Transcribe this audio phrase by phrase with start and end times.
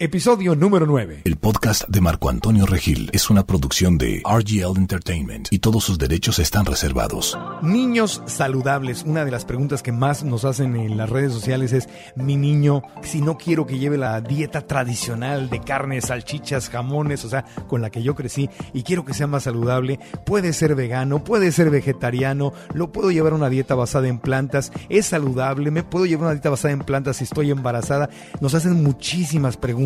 [0.00, 1.22] Episodio número 9.
[1.24, 5.98] El podcast de Marco Antonio Regil es una producción de RGL Entertainment y todos sus
[5.98, 7.38] derechos están reservados.
[7.62, 9.04] Niños saludables.
[9.06, 12.82] Una de las preguntas que más nos hacen en las redes sociales es, mi niño,
[13.04, 17.80] si no quiero que lleve la dieta tradicional de carne, salchichas, jamones, o sea, con
[17.80, 21.70] la que yo crecí, y quiero que sea más saludable, puede ser vegano, puede ser
[21.70, 26.24] vegetariano, lo puedo llevar a una dieta basada en plantas, es saludable, me puedo llevar
[26.24, 28.10] una dieta basada en plantas si estoy embarazada.
[28.40, 29.83] Nos hacen muchísimas preguntas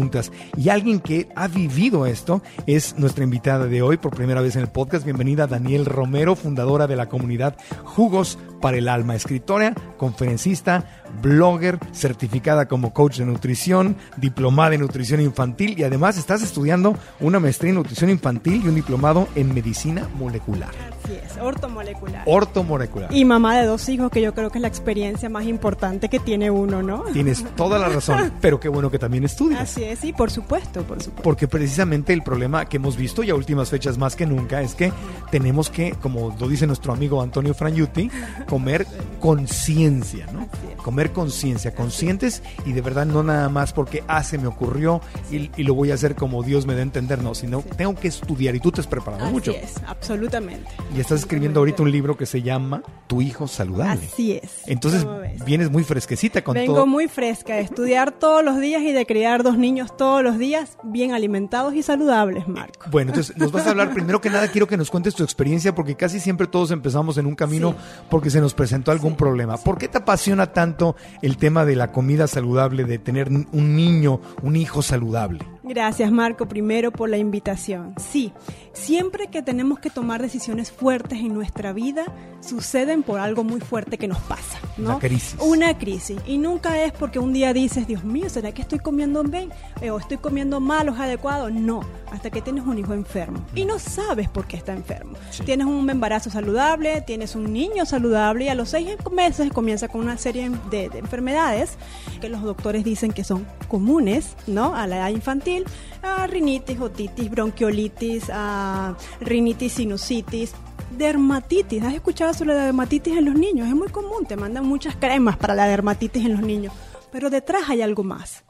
[0.56, 4.62] y alguien que ha vivido esto es nuestra invitada de hoy por primera vez en
[4.62, 5.04] el podcast.
[5.04, 12.66] Bienvenida Daniel Romero, fundadora de la comunidad Jugos para el Alma, escritora, conferencista, blogger, certificada
[12.66, 17.76] como coach de nutrición, diplomada en nutrición infantil y además estás estudiando una maestría en
[17.76, 20.70] nutrición infantil y un diplomado en medicina molecular.
[21.04, 22.22] Así es, ortomolecular.
[22.26, 23.14] Ortomolecular.
[23.14, 26.18] Y mamá de dos hijos, que yo creo que es la experiencia más importante que
[26.18, 27.04] tiene uno, ¿no?
[27.12, 29.60] Tienes toda la razón, pero qué bueno que también estudias.
[29.60, 31.22] Así es, sí, por supuesto, por supuesto.
[31.22, 34.74] Porque precisamente el problema que hemos visto y a últimas fechas más que nunca es
[34.74, 34.92] que
[35.30, 38.10] tenemos que, como lo dice nuestro amigo Antonio Franyuti,
[38.48, 38.86] comer
[39.20, 40.48] conciencia, ¿no?
[40.82, 45.00] Comer conciencia, conscientes y de verdad no nada más porque, ah, se me ocurrió
[45.30, 48.08] y, lo voy a hacer como Dios me da a entender, no, sino tengo que
[48.08, 49.50] estudiar y tú te has preparado Así mucho.
[49.52, 50.68] es, absolutamente.
[50.96, 54.06] Y estás escribiendo ahorita un libro que se llama Tu hijo saludable.
[54.06, 54.62] Así es.
[54.66, 55.06] Entonces
[55.44, 56.86] vienes muy fresquecita con Vengo todo.
[56.86, 60.76] muy fresca de estudiar todos los días y de criar dos niños todos los días
[60.82, 62.86] bien alimentados y saludables, Marco.
[62.90, 65.74] Bueno, entonces nos vas a hablar primero que nada quiero que nos cuentes tu experiencia
[65.74, 67.74] porque casi siempre todos empezamos en un camino
[68.10, 69.56] porque se nos presentó algún problema.
[69.56, 74.20] ¿Por qué te apasiona tanto el tema de la comida saludable, de tener un niño,
[74.42, 75.44] un hijo saludable?
[75.68, 77.94] Gracias Marco, primero por la invitación.
[77.98, 78.32] Sí,
[78.72, 82.06] siempre que tenemos que tomar decisiones fuertes en nuestra vida,
[82.40, 84.92] suceden por algo muy fuerte que nos pasa, ¿no?
[84.92, 85.36] Una crisis.
[85.40, 86.18] Una crisis.
[86.26, 89.50] Y nunca es porque un día dices, Dios mío, ¿será que estoy comiendo bien?
[89.82, 91.50] Eh, ¿O estoy comiendo mal o es adecuado?
[91.50, 91.80] No,
[92.10, 93.44] hasta que tienes un hijo enfermo.
[93.54, 95.18] Y no sabes por qué está enfermo.
[95.44, 100.00] Tienes un embarazo saludable, tienes un niño saludable y a los seis meses comienza con
[100.00, 101.76] una serie de, de enfermedades
[102.22, 104.74] que los doctores dicen que son comunes, ¿no?
[104.74, 105.57] A la edad infantil
[106.02, 110.52] a rinitis, otitis, bronquiolitis, a rinitis, sinusitis,
[110.96, 111.82] dermatitis.
[111.82, 113.68] ¿Has escuchado sobre la dermatitis en los niños?
[113.68, 116.72] Es muy común, te mandan muchas cremas para la dermatitis en los niños.
[117.10, 118.44] Pero detrás hay algo más.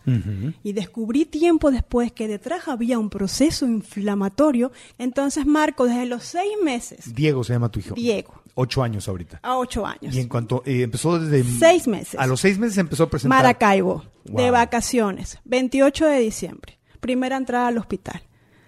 [0.64, 4.72] Y descubrí tiempo después que detrás había un proceso inflamatorio.
[4.98, 7.14] Entonces, Marco, desde los seis meses.
[7.14, 7.94] Diego se llama tu hijo.
[7.94, 8.42] Diego.
[8.54, 9.38] Ocho años ahorita.
[9.44, 10.12] A ocho años.
[10.12, 11.44] Y en cuanto eh, empezó desde...
[11.44, 12.18] Seis meses.
[12.18, 13.38] A los seis meses empezó a presentar...
[13.38, 16.77] Maracaibo, de vacaciones, 28 de diciembre.
[17.00, 18.22] Primera entrada al hospital.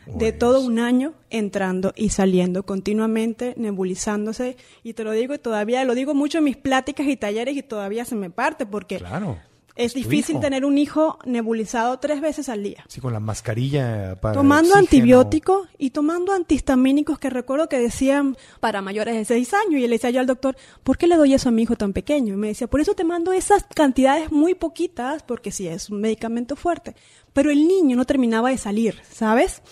[0.07, 4.57] De todo un año entrando y saliendo continuamente, nebulizándose.
[4.83, 7.63] Y te lo digo, y todavía lo digo mucho en mis pláticas y talleres y
[7.63, 9.39] todavía se me parte porque Claro.
[9.81, 10.41] Es difícil hijo.
[10.41, 12.85] tener un hijo nebulizado tres veces al día.
[12.89, 18.83] Sí, con la mascarilla para Tomando antibióticos y tomando antihistamínicos que recuerdo que decían para
[18.83, 19.81] mayores de 6 años.
[19.81, 21.93] Y le decía yo al doctor, ¿por qué le doy eso a mi hijo tan
[21.93, 22.35] pequeño?
[22.35, 26.01] Y me decía, por eso te mando esas cantidades muy poquitas, porque sí es un
[26.01, 26.95] medicamento fuerte.
[27.33, 29.63] Pero el niño no terminaba de salir, ¿sabes?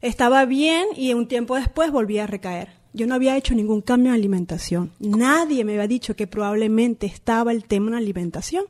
[0.00, 2.80] Estaba bien y un tiempo después volvía a recaer.
[2.92, 4.92] Yo no había hecho ningún cambio en alimentación.
[4.98, 8.64] Nadie me había dicho que probablemente estaba el tema en la alimentación.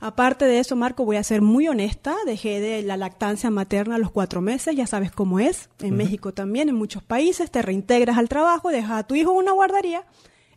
[0.00, 2.16] Aparte de eso, Marco, voy a ser muy honesta.
[2.26, 5.68] Dejé de la lactancia materna a los cuatro meses, ya sabes cómo es.
[5.80, 9.38] En México también, en muchos países, te reintegras al trabajo, dejas a tu hijo en
[9.38, 10.04] una guardería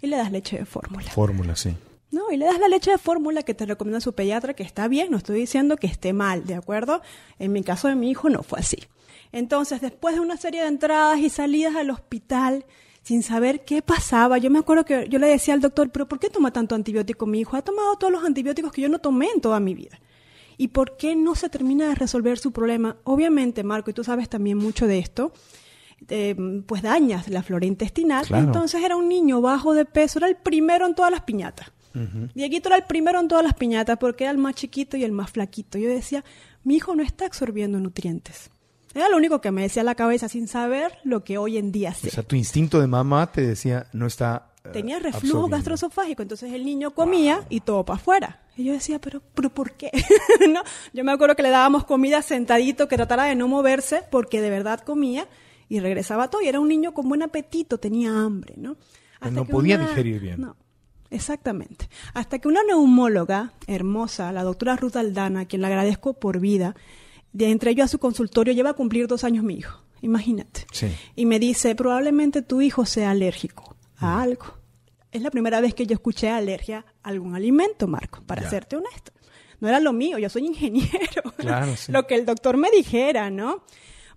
[0.02, 1.10] y le das leche de fórmula.
[1.12, 1.76] Fórmula, sí.
[2.12, 4.88] No, y le das la leche de fórmula que te recomienda su pediatra, que está
[4.90, 7.02] bien, no estoy diciendo que esté mal, ¿de acuerdo?
[7.40, 8.80] En mi caso de mi hijo no fue así.
[9.32, 12.66] Entonces, después de una serie de entradas y salidas al hospital,
[13.02, 16.20] sin saber qué pasaba, yo me acuerdo que yo le decía al doctor, pero ¿por
[16.20, 17.58] qué toma tanto antibiótico mi hijo?
[17.58, 20.00] Ha tomado todos los antibióticos que yo no tomé en toda mi vida.
[20.58, 22.98] ¿Y por qué no se termina de resolver su problema?
[23.04, 25.34] Obviamente, Marco, y tú sabes también mucho de esto,
[26.08, 26.36] eh,
[26.68, 28.28] pues dañas la flora intestinal.
[28.28, 28.46] Claro.
[28.46, 31.72] Entonces era un niño bajo de peso, era el primero en todas las piñatas.
[32.34, 35.12] Dieguito era el primero en todas las piñatas porque era el más chiquito y el
[35.12, 35.78] más flaquito.
[35.78, 36.24] Yo decía,
[36.64, 38.50] mi hijo no está absorbiendo nutrientes.
[38.94, 41.94] Era lo único que me decía la cabeza sin saber lo que hoy en día
[41.94, 42.08] sé.
[42.08, 44.50] O sea, tu instinto de mamá te decía, no está.
[44.66, 45.56] eh, Tenía reflujo absorbiendo.
[45.56, 48.42] gastroesofágico, entonces el niño comía y todo para afuera.
[48.58, 49.90] Y yo decía, pero, pero ¿por qué?
[50.52, 50.62] ¿No?
[50.94, 54.50] Yo me acuerdo que le dábamos comida sentadito, que tratara de no moverse, porque de
[54.50, 55.28] verdad comía
[55.70, 56.42] y regresaba todo.
[56.42, 58.76] Y era un niño con buen apetito, tenía hambre, ¿no?
[59.22, 60.42] Pero no que podía digerir bien.
[60.42, 60.58] No,
[61.10, 61.88] exactamente.
[62.14, 66.76] Hasta que una neumóloga hermosa, la doctora Ruth Aldana, a quien le agradezco por vida,
[67.34, 69.82] de entre yo a su consultorio, lleva a cumplir dos años mi hijo.
[70.02, 70.66] Imagínate.
[70.72, 70.88] Sí.
[71.16, 74.06] Y me dice, probablemente tu hijo sea alérgico Mm.
[74.06, 74.58] a algo.
[75.12, 78.50] Es la primera vez que yo escuché alergia a algún alimento, Marco, para Ya.
[78.50, 79.12] serte honesto.
[79.60, 81.22] No era lo mío, yo soy ingeniero.
[81.38, 81.92] Claro, sí.
[81.92, 83.64] lo que el doctor me dijera, ¿no?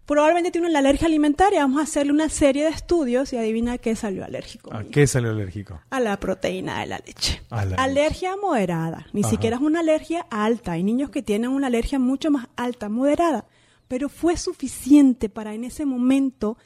[0.07, 1.61] Probablemente tiene una alergia alimentaria.
[1.61, 4.75] Vamos a hacerle una serie de estudios y adivina qué salió alérgico.
[4.75, 5.81] ¿A qué salió alérgico?
[5.89, 7.41] A la proteína de la leche.
[7.49, 9.07] A la alergia moderada.
[9.13, 9.31] Ni Ajá.
[9.31, 10.73] siquiera es una alergia alta.
[10.73, 13.47] Hay niños que tienen una alergia mucho más alta, moderada.
[13.89, 16.59] Pero fue suficiente para en ese momento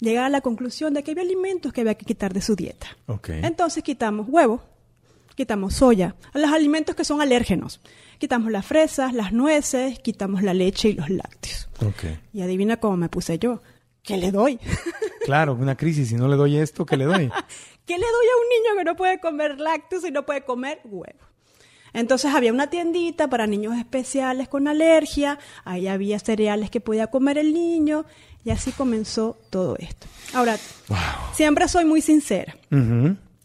[0.00, 2.88] llegar a la conclusión de que había alimentos que había que quitar de su dieta.
[3.28, 4.62] Entonces quitamos huevo,
[5.34, 7.80] quitamos soya, los alimentos que son alérgenos.
[8.18, 11.68] Quitamos las fresas, las nueces, quitamos la leche y los lácteos.
[11.84, 12.04] Ok.
[12.32, 13.60] Y adivina cómo me puse yo.
[14.02, 14.58] ¿Qué le doy?
[15.24, 16.08] Claro, una crisis.
[16.08, 17.30] Si no le doy esto, ¿qué le doy?
[17.86, 20.80] ¿Qué le doy a un niño que no puede comer lácteos y no puede comer
[20.82, 21.20] huevo?
[21.92, 27.38] Entonces había una tiendita para niños especiales con alergia, ahí había cereales que podía comer
[27.38, 28.04] el niño
[28.44, 30.06] y así comenzó todo esto.
[30.32, 30.58] Ahora,
[31.34, 32.56] siempre soy muy sincera.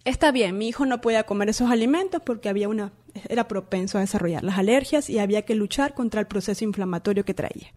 [0.07, 2.93] Está bien, mi hijo no podía comer esos alimentos porque había una
[3.27, 7.33] era propenso a desarrollar las alergias y había que luchar contra el proceso inflamatorio que
[7.33, 7.73] traía.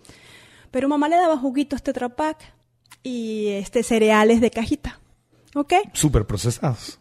[0.71, 2.55] Pero mamá le daba juguitos Tetra Pak
[3.03, 5.00] y este cereales de cajita.
[5.55, 5.73] ¿Ok?
[5.95, 7.01] Súper procesados.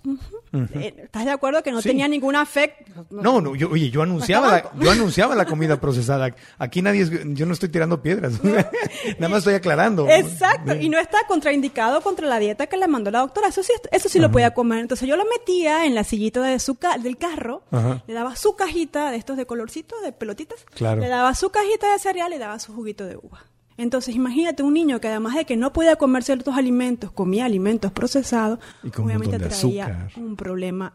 [0.51, 1.89] Eh, ¿Estás de acuerdo que no Sí.
[1.89, 3.05] tenía ningún afecto?
[3.11, 6.33] No, no, yo, oye, yo anunciaba, la, yo anunciaba la comida procesada.
[6.57, 8.33] Aquí nadie es, yo no estoy tirando piedras.
[8.43, 10.09] Nada más estoy aclarando.
[10.09, 13.49] Exacto, y no está contraindicado contra la dieta que le mandó la doctora.
[13.49, 14.79] Eso sí, eso sí lo podía comer.
[14.79, 18.03] Entonces yo lo metía en la sillita de su ca- del carro, Ajá.
[18.07, 21.01] le daba su cajita de estos de colorcitos, de pelotitas, Claro.
[21.01, 23.43] le daba su cajita de cereal y le daba su juguito de uva.
[23.79, 27.91] Entonces imagínate un niño que además de que no podía comer ciertos alimentos, comía alimentos
[27.91, 30.11] procesados, Y con obviamente traía azúcar.
[30.17, 30.93] un problema.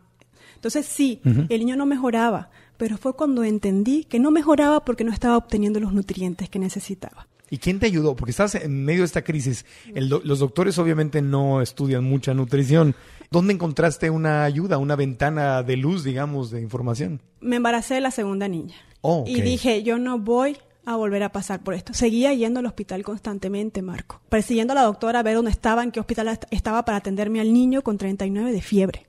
[0.54, 5.12] Entonces sí, el niño no mejoraba, pero fue cuando entendí que no mejoraba porque no
[5.12, 7.26] estaba obteniendo los nutrientes que necesitaba.
[7.50, 8.16] ¿Y quién te ayudó?
[8.16, 9.64] Porque estás en medio de esta crisis.
[9.94, 12.94] El do- los doctores obviamente no estudian mucha nutrición.
[13.30, 17.20] ¿Dónde encontraste una ayuda, una ventana de luz, digamos, de información?
[17.40, 18.74] me embaracé de la segunda niña.
[19.02, 19.24] Oh.
[19.26, 21.94] Y dije, yo no voy a volver a pasar por esto.
[21.94, 24.20] Seguía yendo al hospital constantemente, Marco.
[24.28, 27.40] Persiguiendo a la doctora a ver dónde estaba, en qué hospital est- estaba para atenderme
[27.40, 29.06] al niño con 39 de fiebre.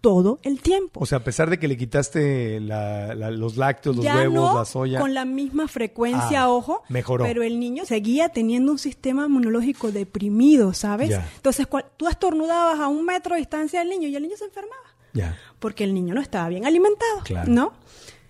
[0.00, 1.00] Todo el tiempo.
[1.00, 4.34] O sea, a pesar de que le quitaste la- la- los lácteos, los ya huevos,
[4.52, 5.00] no la soya.
[5.00, 6.84] con la misma frecuencia, Ah, ojo.
[6.88, 7.24] mejoró.
[7.24, 11.08] Pero el niño seguía teniendo un sistema inmunológico deprimido, ¿sabes?
[11.10, 11.28] Ya.
[11.34, 14.44] Entonces, cual- tú estornudabas a un metro de distancia del niño y el niño se
[14.44, 14.82] enfermaba
[15.14, 15.36] Ya.
[15.58, 17.50] porque el niño no estaba bien alimentado, Claro.
[17.52, 17.72] ¿no?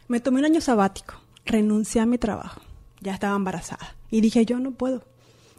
[0.08, 2.62] Me tomé un año sabático, renuncié a mi trabajo,
[3.00, 5.04] ya estaba embarazada y dije, yo no puedo,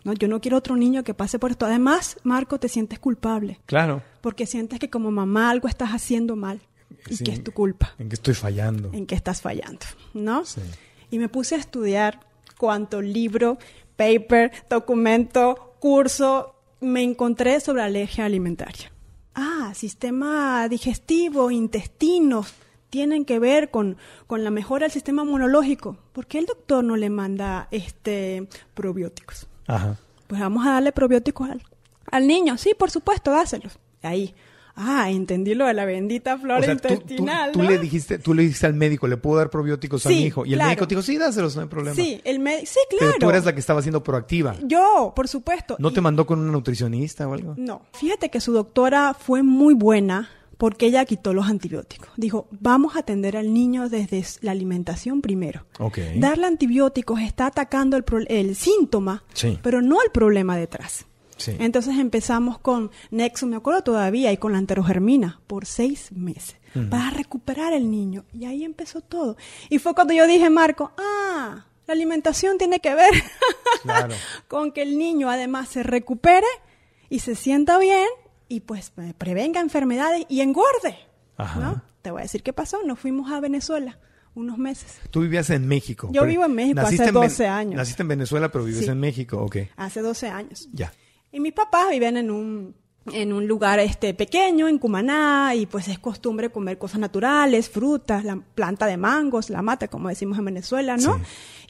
[0.04, 1.66] no, yo no quiero otro niño que pase por esto.
[1.66, 4.02] Además, Marco, te sientes culpable, Claro.
[4.22, 6.62] porque sientes que como mamá algo estás haciendo mal
[7.10, 7.24] y Sí.
[7.24, 8.90] que es tu culpa, ¿En qué estoy fallando?
[8.94, 10.46] en que estás fallando, ¿no?
[10.46, 10.62] Sí.
[11.12, 12.20] Y me puse a estudiar
[12.58, 13.58] cuánto libro,
[13.96, 18.92] paper, documento, curso me encontré sobre alergia alimentaria.
[19.36, 22.54] Ah, sistema digestivo, intestinos,
[22.90, 25.98] tienen que ver con, con la mejora del sistema inmunológico.
[26.14, 29.48] ¿Por qué el doctor no le manda este probióticos?
[29.68, 29.98] Ajá.
[30.28, 31.62] Pues vamos a darle probióticos al,
[32.12, 32.58] al niño.
[32.58, 33.80] Sí, por supuesto, dáselos.
[34.02, 34.34] Ahí.
[34.82, 37.52] Ah, entendí lo de la bendita flora O sea, tú, tú- intestinal.
[37.52, 37.70] tú ¿no?
[37.70, 40.46] le dijiste, tú le dijiste al médico, ¿le puedo dar probióticos a Sí, mi hijo?
[40.46, 40.70] Y el claro.
[40.70, 41.96] médico dijo, sí, dáselos, no hay problema.
[41.96, 42.66] Sí, el médico.
[42.66, 43.14] Sí, claro.
[43.14, 44.56] Pero tú eras la que estaba siendo proactiva.
[44.64, 45.76] Yo, por supuesto.
[45.80, 47.56] ¿No Y- te mandó con una nutricionista o algo?
[47.58, 47.82] No.
[47.94, 52.10] Fíjate que su doctora fue muy buena porque ella quitó los antibióticos.
[52.18, 55.66] Dijo, vamos a atender al niño desde la alimentación primero.
[55.80, 55.98] Ok.
[56.18, 59.58] Darle antibióticos está atacando el, pro- el síntoma, Sí.
[59.64, 61.06] pero no el problema detrás.
[61.38, 61.56] Sí.
[61.60, 66.58] Entonces empezamos con Nexo, me acuerdo todavía, y con la anterogermina por seis meses
[66.90, 68.26] para recuperar el niño.
[68.34, 69.38] Y ahí empezó todo.
[69.70, 73.12] Y fue cuando yo dije, Marco, ah, la alimentación tiene que ver
[73.84, 74.14] Claro.
[74.50, 76.46] con que el niño además se recupere
[77.10, 78.06] y se sienta bien
[78.50, 80.98] y pues eh, prevenga enfermedades y engorde.
[81.38, 81.60] Ajá.
[81.62, 81.82] ¿no?
[82.02, 82.80] Te voy a decir qué pasó.
[82.84, 83.98] Nos fuimos a Venezuela
[84.36, 85.00] unos meses.
[85.12, 86.10] Tú vivías en México.
[86.12, 87.76] Yo vivo en México hace en Ven- 12 años.
[87.76, 88.90] Naciste en Venezuela, pero vives Sí.
[88.92, 89.58] en México, ok.
[89.78, 90.68] Hace 12 años.
[90.74, 90.92] Ya.
[91.32, 92.76] Y mis papás viven en un,
[93.14, 98.24] en un lugar este pequeño, en Cumaná, y pues es costumbre comer cosas naturales, frutas,
[98.24, 101.18] la planta de mangos, la mata, como decimos en Venezuela, ¿no?
[101.18, 101.22] Sí.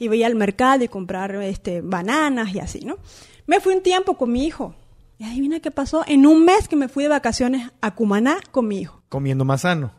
[0.04, 2.98] Y voy al mercado y comprar este, bananas y así, ¿no?
[3.46, 4.74] Me fui un tiempo con mi hijo.
[5.20, 6.02] Y adivina qué pasó.
[6.08, 9.02] En un mes que me fui de vacaciones a Cumaná con mi hijo.
[9.10, 9.92] Comiendo más sano.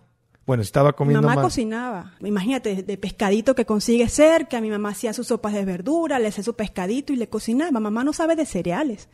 [0.48, 1.44] Bueno, estaba Mi comiendo mamá más.
[1.44, 2.14] cocinaba.
[2.22, 4.60] Imagínate, de, pescadito que consigue cerca.
[4.62, 7.80] Mi mamá hacía sus sopas de verdura, le hacía su pescadito y le cocinaba.
[7.80, 9.10] Mamá no sabe de cereales.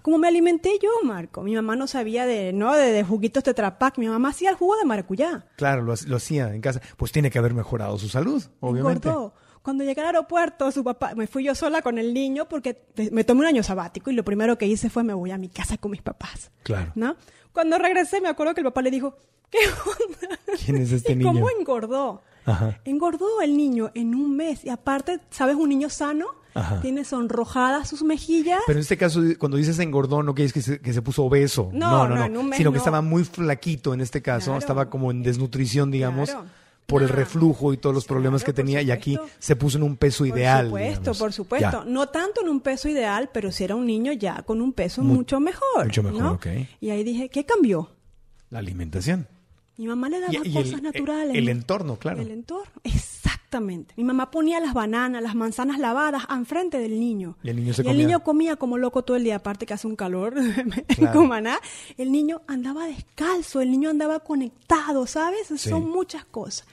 [0.00, 1.42] ¿Cómo me alimenté yo, Marco?
[1.42, 2.74] Mi mamá no sabía de, ¿no?
[2.74, 3.98] De, de juguitos Tetrapac.
[3.98, 5.44] Mi mamá hacía el jugo de maracuyá.
[5.56, 6.80] Claro, lo, lo hacía en casa.
[6.96, 9.08] Pues tiene que haber mejorado su salud, obviamente.
[9.08, 9.34] Engordó.
[9.62, 13.22] Cuando llegué al aeropuerto, su papá, me fui yo sola con el niño porque me
[13.24, 15.78] tomé un año sabático y lo primero que hice fue me voy a mi casa
[15.78, 16.50] con mis papás.
[16.64, 16.90] Claro.
[16.96, 17.16] ¿No?
[17.52, 19.16] Cuando regresé me acuerdo que el papá le dijo,
[19.50, 20.38] ¿qué onda?
[20.64, 21.32] ¿Quién es este ¿Y niño?
[21.32, 22.22] cómo engordó?
[22.44, 22.80] Ajá.
[22.84, 24.64] Engordó el niño en un mes.
[24.64, 25.54] Y aparte, ¿sabes?
[25.54, 26.80] Un niño sano Ajá.
[26.80, 28.60] tiene sonrojadas sus mejillas.
[28.66, 31.70] Pero en este caso, cuando dices engordó, no quieres que se, que se puso obeso.
[31.72, 32.80] No, no, en un mes Sino que no.
[32.80, 34.46] estaba muy flaquito en este caso.
[34.46, 34.58] Claro.
[34.58, 36.46] Estaba como en desnutrición, digamos, Claro.
[36.86, 38.82] Por el reflujo y todos los problemas Claro, que por tenía.
[38.82, 39.36] Y aquí supuesto.
[39.38, 40.66] se puso en un peso Por ideal.
[40.66, 41.18] supuesto, digamos.
[41.18, 41.84] por supuesto.
[41.84, 41.90] Ya.
[41.90, 45.02] No tanto en un peso ideal, pero si era un niño ya con un peso
[45.02, 45.84] Mu- mucho mejor.
[45.86, 46.32] mucho mejor, ¿no?
[46.32, 46.46] ok.
[46.80, 47.90] Y ahí dije, ¿qué cambió?
[48.50, 49.26] La alimentación.
[49.78, 51.34] Mi mamá le daba Y- y cosas el- naturales.
[51.36, 51.50] el ¿no?
[51.50, 52.20] entorno, claro.
[52.20, 52.70] El entorno,
[53.52, 53.94] exactamente.
[53.96, 57.36] Mi mamá ponía las bananas, las manzanas lavadas enfrente del niño.
[57.42, 57.98] Y el niño se comía.
[58.06, 61.20] niño comía como loco todo el día, aparte que hace un calor en Claro.
[61.20, 61.58] Cumaná.
[61.98, 65.48] El niño andaba descalzo, el niño andaba conectado, ¿sabes?
[65.48, 65.68] Sí.
[65.68, 66.66] Son muchas cosas.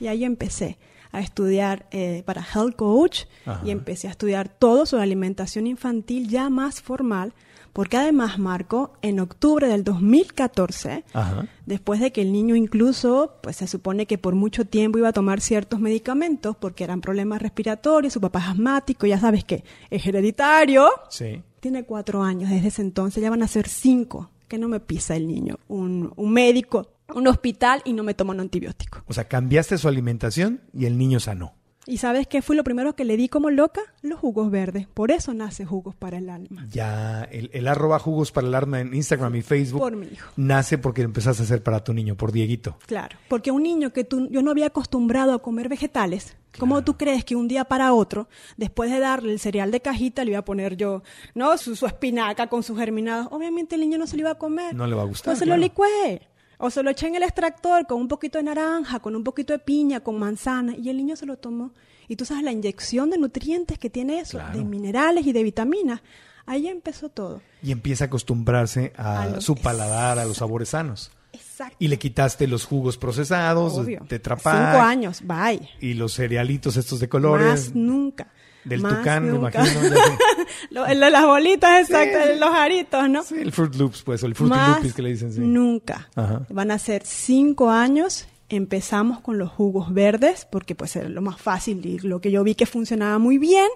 [0.00, 0.76] Y ahí empecé
[1.12, 3.60] a estudiar eh, para Health Coach Ajá.
[3.64, 7.32] y empecé a estudiar todo sobre alimentación infantil ya más formal,
[7.74, 11.46] porque además, Marco, en octubre del 2014, Ajá.
[11.66, 15.12] Después de que el niño incluso, pues se supone que por mucho tiempo iba a
[15.12, 20.06] tomar ciertos medicamentos porque eran problemas respiratorios, su papá es asmático, ya sabes que es
[20.06, 20.88] hereditario.
[21.08, 21.42] Sí.
[21.60, 24.30] Tiene cuatro años, desde ese entonces ya van a ser cinco.
[24.46, 25.58] Que no me pisa el niño.
[25.68, 29.02] Un, un médico, un hospital y no me toma un antibiótico.
[29.06, 31.54] O sea, cambiaste su alimentación y el niño sanó.
[31.86, 33.82] ¿Y sabes qué fue lo primero que le di como loca?
[34.02, 34.86] Los jugos verdes.
[34.86, 36.66] Por eso nace Jugos para el Alma.
[36.70, 40.30] Ya, el, el arroba jugos para el arma en Instagram y Facebook Por mi hijo.
[40.36, 42.78] nace porque empezaste a hacer para tu niño, por Dieguito.
[42.86, 46.96] Claro, porque un niño que tú, yo no había acostumbrado a comer vegetales, ¿cómo tú
[46.96, 50.40] crees que un día para otro, después de darle el cereal de cajita, le iba
[50.40, 51.02] a poner yo,
[51.34, 51.56] ¿no?
[51.58, 53.28] Su, su espinaca con sus germinados?
[53.30, 54.74] Obviamente el niño no se lo iba a comer.
[54.74, 55.58] No le va a gustar, O se claro.
[55.58, 56.28] lo licué.
[56.66, 59.52] O se lo eché en el extractor con un poquito de naranja, con un poquito
[59.52, 61.72] de piña, con manzana, y el niño se lo tomó.
[62.08, 64.56] Y tú sabes la inyección de nutrientes que tiene eso, Claro.
[64.58, 66.00] de minerales y de vitaminas.
[66.46, 67.42] Ahí empezó todo.
[67.62, 71.10] Y empieza a acostumbrarse a, A los- su paladar, a los sabores sanos.
[71.34, 71.76] Exacto.
[71.80, 74.06] Y le quitaste los jugos procesados, Obvio.
[74.08, 75.68] de Trapac, Cinco años, bye.
[75.80, 77.46] y los cerealitos estos de colores.
[77.68, 78.28] Más nunca.
[78.64, 79.64] Del Más tucán, me imagino.
[80.70, 83.22] Lo- de las bolitas, exacto, el de los aritos, ¿no?
[83.22, 85.40] Sí, el Fruit Loops, pues, o el Fruity Más Loopies que le dicen, sí.
[85.40, 86.08] nunca.
[86.14, 86.42] Ajá.
[86.48, 88.26] Van a ser cinco años.
[88.48, 92.44] Empezamos con los jugos verdes, porque pues era lo más fácil y lo que yo
[92.44, 93.68] vi que funcionaba muy bien.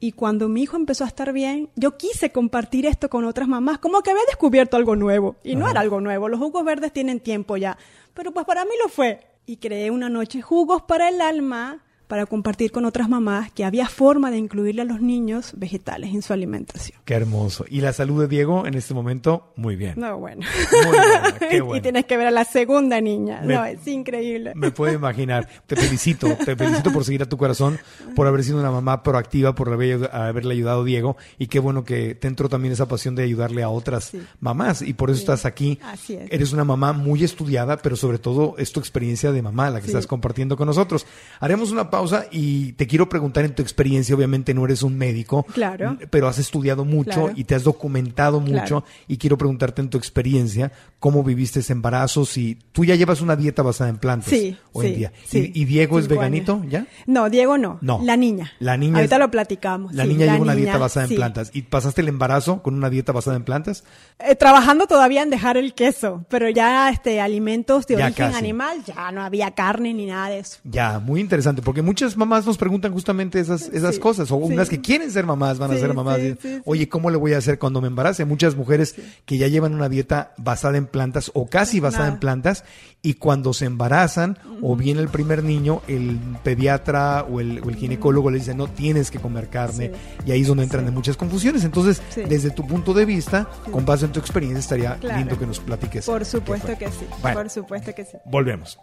[0.00, 3.78] Y cuando mi hijo empezó a estar bien, yo quise compartir esto con otras mamás,
[3.78, 5.36] como que había descubierto algo nuevo.
[5.44, 7.78] Y no era algo nuevo, los jugos verdes tienen tiempo ya.
[8.14, 9.20] Pero pues para mí lo fue.
[9.46, 13.88] Y creé una noche jugos para el alma, para compartir con otras mamás que había
[13.88, 16.98] forma de incluirle a los niños vegetales en su alimentación.
[17.06, 17.64] Qué hermoso.
[17.70, 19.94] Y la salud de Diego en este momento, muy bien.
[19.96, 20.42] No, bueno.
[20.84, 21.80] Muy buena, qué y bueno.
[21.80, 23.40] tienes que ver a la segunda niña.
[23.42, 24.52] Me- no, es increíble.
[24.54, 25.48] Me puedo imaginar.
[25.66, 27.78] Te felicito, te felicito por seguir a tu corazón,
[28.14, 31.16] por haber sido una mamá proactiva, por haber- haberle ayudado a Diego.
[31.38, 34.20] Y qué bueno que te entró también esa pasión de ayudarle a otras Sí.
[34.38, 34.82] mamás.
[34.82, 35.78] Y por eso estás aquí.
[35.82, 36.30] Así es.
[36.30, 39.86] Eres una mamá muy estudiada, pero sobre todo es tu experiencia de mamá la que
[39.86, 39.92] Sí.
[39.92, 41.06] estás compartiendo con nosotros.
[41.40, 44.14] Haremos una pausa y te quiero preguntar en tu experiencia.
[44.14, 45.96] Obviamente no eres un médico, Claro.
[46.10, 47.32] pero has estudiado mucho Claro.
[47.36, 48.52] y te has documentado mucho.
[48.82, 48.84] Claro.
[49.08, 52.24] Y quiero preguntarte en tu experiencia cómo viviste ese embarazo.
[52.24, 55.12] Si tú ya llevas una dieta basada en plantas Sí, hoy en día.
[55.26, 55.50] sí.
[55.54, 56.70] ¿Y, y Diego es veganito años.
[56.70, 56.86] ya?
[57.06, 57.78] No, Diego no.
[57.80, 58.00] No.
[58.02, 58.52] La niña.
[58.60, 59.94] La niña Ahorita es- lo platicamos.
[59.94, 61.50] La niña lleva una dieta basada en plantas.
[61.52, 63.84] ¿Y pasaste el embarazo con una dieta basada en plantas?
[64.18, 68.38] Eh, trabajando todavía en dejar el queso, pero ya este alimentos de Ya origen casi.
[68.38, 70.58] animal, ya no había carne ni nada de eso.
[70.64, 74.52] Ya, muy interesante, porque muchas mamás nos preguntan justamente esas, esas Sí, cosas, o sí.
[74.54, 76.20] unas que quieren ser mamás van a ser mamás.
[76.20, 76.36] y.
[76.64, 78.24] Oye, ¿cómo le voy a hacer cuando me embarace?
[78.24, 78.94] Muchas mujeres
[79.26, 82.14] que ya llevan una dieta basada en plantas o casi basada Nada.
[82.14, 82.64] en plantas,
[83.02, 87.76] y cuando se embarazan o viene el primer niño, el pediatra o el, o el
[87.76, 89.92] ginecólogo le dice, no tienes que comer carne,
[90.24, 91.64] y ahí es donde entran en muchas confusiones.
[91.64, 95.18] Entonces, desde tu punto de vista, con base en tu experiencia, estaría Claro.
[95.18, 96.06] lindo que nos platiques.
[96.06, 97.06] Por supuesto que sí.
[97.20, 97.38] Bueno.
[97.38, 98.16] Por supuesto que sí.
[98.24, 98.78] Volvemos.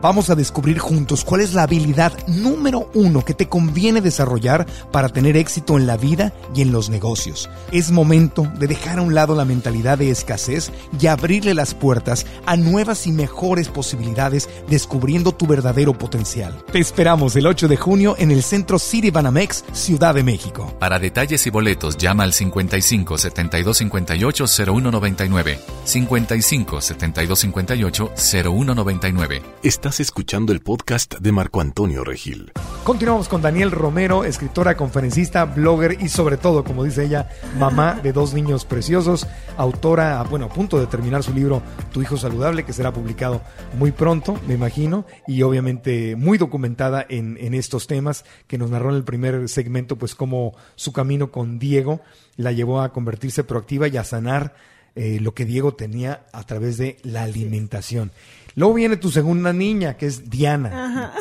[0.00, 5.08] vamos a descubrir juntos cuál es la habilidad número uno que te conviene desarrollar para
[5.08, 7.48] tener éxito en la vida y en los negocios.
[7.72, 12.26] Es momento de dejar a un lado la mentalidad de escasez y abrirle las puertas
[12.46, 16.54] a nuevas y mejores posibilidades descubriendo tu verdadero potencial.
[16.72, 20.74] Te esperamos el 8 de junio en el Centro City Banamex, Ciudad de México.
[20.78, 25.58] Para detalles y boletos llama al 55 72 58 0199.
[25.84, 29.27] 55 72 58 0199.
[29.62, 32.50] Estás escuchando el podcast de Marco Antonio Regil.
[32.82, 38.14] Continuamos con Daniel Romero, escritora, conferencista, blogger y sobre todo, como dice ella, mamá de
[38.14, 39.26] dos niños preciosos,
[39.58, 41.62] autora, bueno, a punto de terminar su libro
[41.92, 43.42] Tu hijo saludable, que será publicado
[43.78, 48.88] muy pronto, me imagino, y obviamente muy documentada en, en estos temas, que nos narró
[48.88, 52.00] en el primer segmento, pues cómo su camino con Diego
[52.36, 54.54] la llevó a convertirse proactiva y a sanar
[55.00, 58.10] eh, lo que Diego tenía a través de la alimentación.
[58.58, 61.14] Luego viene tu segunda niña, que es Diana.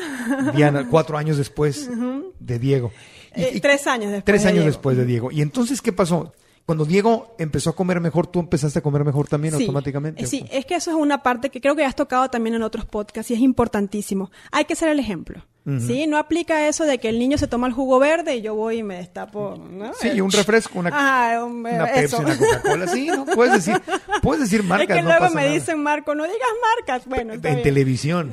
[0.56, 1.88] Diana, cuatro años después
[2.40, 2.92] de Diego.
[3.36, 4.26] Eh, tres años después.
[4.26, 5.32] Tres años después de Diego.
[5.32, 6.34] Y entonces, ¿qué pasó?
[6.66, 10.26] Cuando Diego empezó a comer mejor, ¿tú empezaste a comer mejor también automáticamente?
[10.26, 12.86] Sí, es que eso es una parte que creo que has tocado también en otros
[12.86, 14.32] podcasts y es importantísimo.
[14.52, 15.46] Hay que ser el ejemplo.
[15.86, 18.56] Sí, no aplica eso de que el niño se toma el jugo verde y yo
[18.56, 19.94] voy y me destapo, ¿no?
[19.96, 23.26] Sí, un refresco, una, ah, una Pepsi, una Coca-Cola, sí, ¿no?
[23.26, 23.82] Puedes decir,
[24.22, 28.32] puedes decir marcas, Es que luego me dicen, Marco, no digas marcas, bueno, En televisión,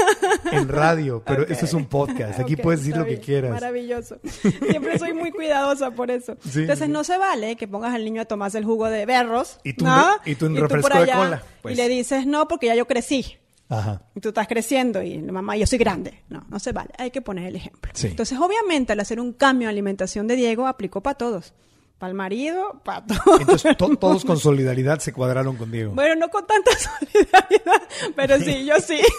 [0.52, 3.50] en radio, pero esto es un podcast, aquí puedes decir lo que quieras.
[3.50, 4.18] Maravilloso.
[4.70, 6.38] Siempre soy muy cuidadosa por eso.
[6.54, 9.74] Entonces no se vale que pongas al niño a tomarse el jugo de berros, y
[9.74, 10.16] tú, ¿no?
[10.24, 11.42] y tú un refresco de cola.
[11.60, 11.74] Pues.
[11.74, 13.36] Y le dices, no, porque ya yo crecí.
[13.70, 14.02] Ajá.
[14.16, 16.24] Y tú estás creciendo y mamá, yo soy grande.
[16.28, 16.90] No, no se vale.
[16.98, 17.92] Hay que poner el ejemplo.
[18.02, 21.54] Entonces, obviamente, al hacer un cambio en alimentación de Diego, aplicó para todos.
[21.98, 23.40] Para el marido, para todos.
[23.40, 25.92] Entonces, todos con solidaridad se cuadraron con Diego.
[25.94, 27.82] Bueno, no con tanta solidaridad,
[28.16, 29.00] pero sí, yo sí.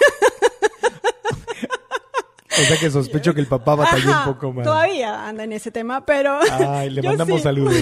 [2.51, 4.65] O sea que sospecho que el papá batalló un poco más.
[4.65, 6.37] Todavía anda en ese tema, pero.
[6.51, 7.73] Ay, le mandamos saludos.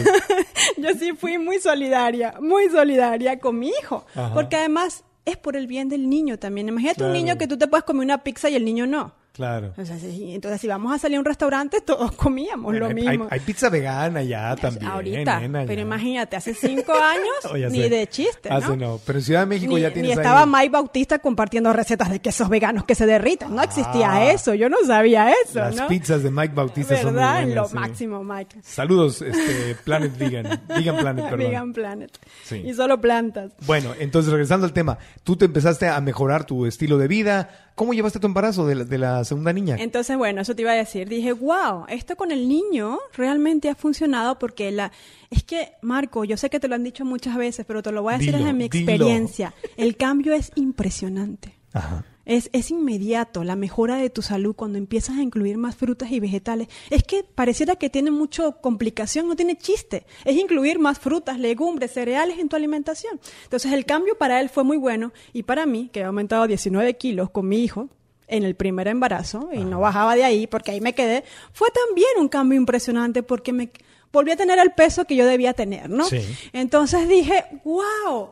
[0.78, 4.06] yo sí fui muy solidaria, muy solidaria con mi hijo.
[4.34, 6.70] Porque además es por el bien del niño también.
[6.70, 9.19] Imagínate un niño que tú te puedes comer una pizza y el niño no.
[9.34, 9.74] Claro.
[9.78, 13.28] entonces, si vamos a salir a un restaurante, todos comíamos lo mismo.
[13.30, 14.92] Hay, pizza vegana ya también.
[14.92, 15.42] Ahorita.
[15.66, 18.50] pero imagínate, hace cinco años, ni de chiste.
[18.50, 19.00] Hace no.
[19.06, 20.16] Pero en Ciudad de México ya tienes.
[20.16, 23.56] Ni estaba Mike Bautista compartiendo recetas de quesos veganos que se derritan.
[23.56, 24.32] No existía ah.
[24.32, 24.54] eso.
[24.54, 25.60] Yo no sabía eso.
[25.60, 28.60] Las pizzas de Mike Bautista son muy buenas, lo máximo, Mike.
[28.64, 30.62] Saludos, este, Planet Vegan.
[30.68, 31.40] Vegan Planet, perdón.
[31.40, 32.20] Vegan Planet.
[32.52, 33.54] Y solo plantas.
[33.66, 37.94] Bueno, entonces regresando al tema, tú te empezaste a mejorar tu estilo de vida ¿Cómo
[37.94, 39.78] llevaste tu embarazo de la, segunda niña?
[39.80, 41.08] Entonces, bueno, eso te iba a decir.
[41.08, 44.92] Dije, wow, esto con el niño realmente ha funcionado porque la...
[45.30, 48.02] Es que, Marco, yo sé que te lo han dicho muchas veces, pero te lo
[48.02, 49.54] voy a decir desde mi experiencia.
[49.78, 51.58] El cambio es impresionante.
[51.72, 52.04] Ajá.
[52.30, 56.20] Es, es, inmediato la mejora de tu salud cuando empiezas a incluir más frutas y
[56.20, 56.68] vegetales.
[56.90, 60.06] Es que pareciera que tiene mucha complicación, no tiene chiste.
[60.26, 63.20] Es incluir más frutas, legumbres, cereales en tu alimentación.
[63.44, 66.98] Entonces el cambio para él fue muy bueno y para mí, que he aumentado 19
[66.98, 67.90] kilos con mi hijo,
[68.30, 72.10] en el primer embarazo y no bajaba de ahí porque ahí me quedé, fue también
[72.20, 73.72] un cambio impresionante porque me
[74.12, 76.06] volví a tener el peso que yo debía tener, ¿no?
[76.06, 76.22] Sí.
[76.54, 78.30] Entonces dije, wow,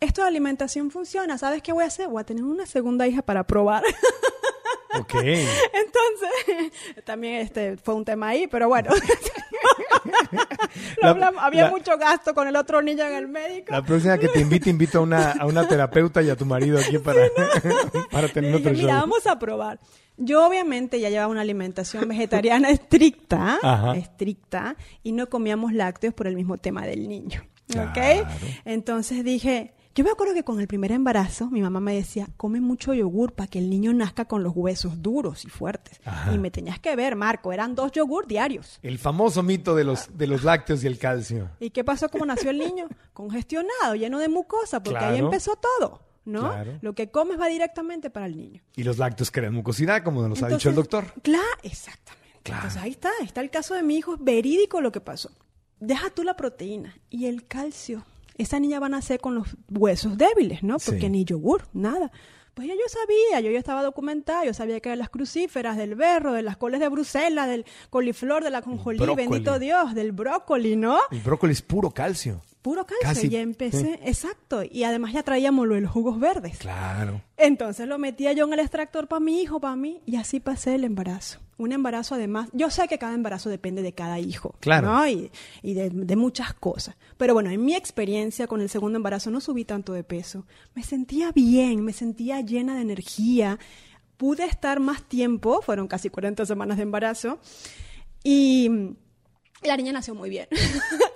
[0.00, 2.08] esto de alimentación funciona, ¿sabes qué voy a hacer?
[2.08, 3.82] Voy a tener una segunda hija para probar.
[4.98, 5.14] Ok.
[5.14, 6.72] Entonces,
[7.04, 8.90] también este fue un tema ahí, pero bueno.
[11.00, 13.66] Lo La- hablamos- había la- mucho gasto con el otro niño en el médico.
[13.72, 16.78] La próxima que te invite, invito a una, a una terapeuta y a tu marido
[16.78, 17.20] aquí para,
[18.10, 19.00] para tener Le otro dije, mira, show.
[19.02, 19.78] vamos a probar.
[20.16, 23.96] Yo obviamente ya llevaba una alimentación vegetariana estricta, Ajá.
[23.96, 27.42] estricta, y no comíamos lácteos por el mismo tema del niño.
[27.70, 27.92] ¿Ok?
[27.94, 28.26] Claro.
[28.64, 32.60] Entonces dije, yo me acuerdo que con el primer embarazo mi mamá me decía, come
[32.60, 36.00] mucho yogur para que el niño nazca con los huesos duros y fuertes.
[36.04, 36.32] Ajá.
[36.32, 38.78] Y me tenías que ver, Marco, eran dos yogur diarios.
[38.82, 41.50] El famoso mito de los, de los lácteos y el calcio.
[41.58, 42.86] ¿Y qué pasó como nació el niño?
[43.12, 46.40] Congestionado, lleno de mucosa, porque ahí empezó todo, ¿no?
[46.50, 46.78] Claro.
[46.82, 48.62] Lo que comes va directamente para el niño.
[48.76, 51.06] Y los lácteos crean mucosidad, como nos ha dicho el doctor.
[51.22, 52.20] Claro, exactamente.
[52.42, 52.62] Claro.
[52.62, 55.30] Entonces ahí está, está el caso de mi hijo, verídico lo que pasó.
[55.80, 58.04] Deja tú la proteína y el calcio.
[58.36, 60.78] Esa niña va a nacer con los huesos débiles, ¿no?
[60.78, 61.10] Porque Sí.
[61.10, 62.10] ni yogur, nada.
[62.54, 65.94] Pues ya yo sabía, yo ya estaba documentada, yo sabía que de las crucíferas, del
[65.94, 70.76] berro, de las coles de Bruselas, del coliflor, de la conjolí, bendito Dios, del brócoli,
[70.76, 70.98] ¿no?
[71.10, 72.42] El brócoli es puro calcio.
[72.60, 73.08] Puro calcio.
[73.08, 74.62] Casi, y ya empecé, exacto.
[74.68, 76.58] Y además ya traíamos lo de los jugos verdes.
[76.58, 77.22] Claro.
[77.38, 80.74] Entonces lo metía yo en el extractor para mi hijo, para mí, y así pasé
[80.74, 81.38] el embarazo.
[81.60, 84.88] Un embarazo además, yo sé que cada embarazo depende de cada hijo, Claro.
[84.90, 85.06] ¿no?
[85.06, 85.30] Y,
[85.62, 86.96] y de, de muchas cosas.
[87.18, 90.46] Pero bueno, en mi experiencia con el segundo embarazo no subí tanto de peso.
[90.74, 93.58] Me sentía bien, me sentía llena de energía.
[94.16, 97.38] Pude estar más tiempo, fueron casi 40 semanas de embarazo,
[98.24, 98.70] y
[99.62, 100.46] la niña nació muy bien.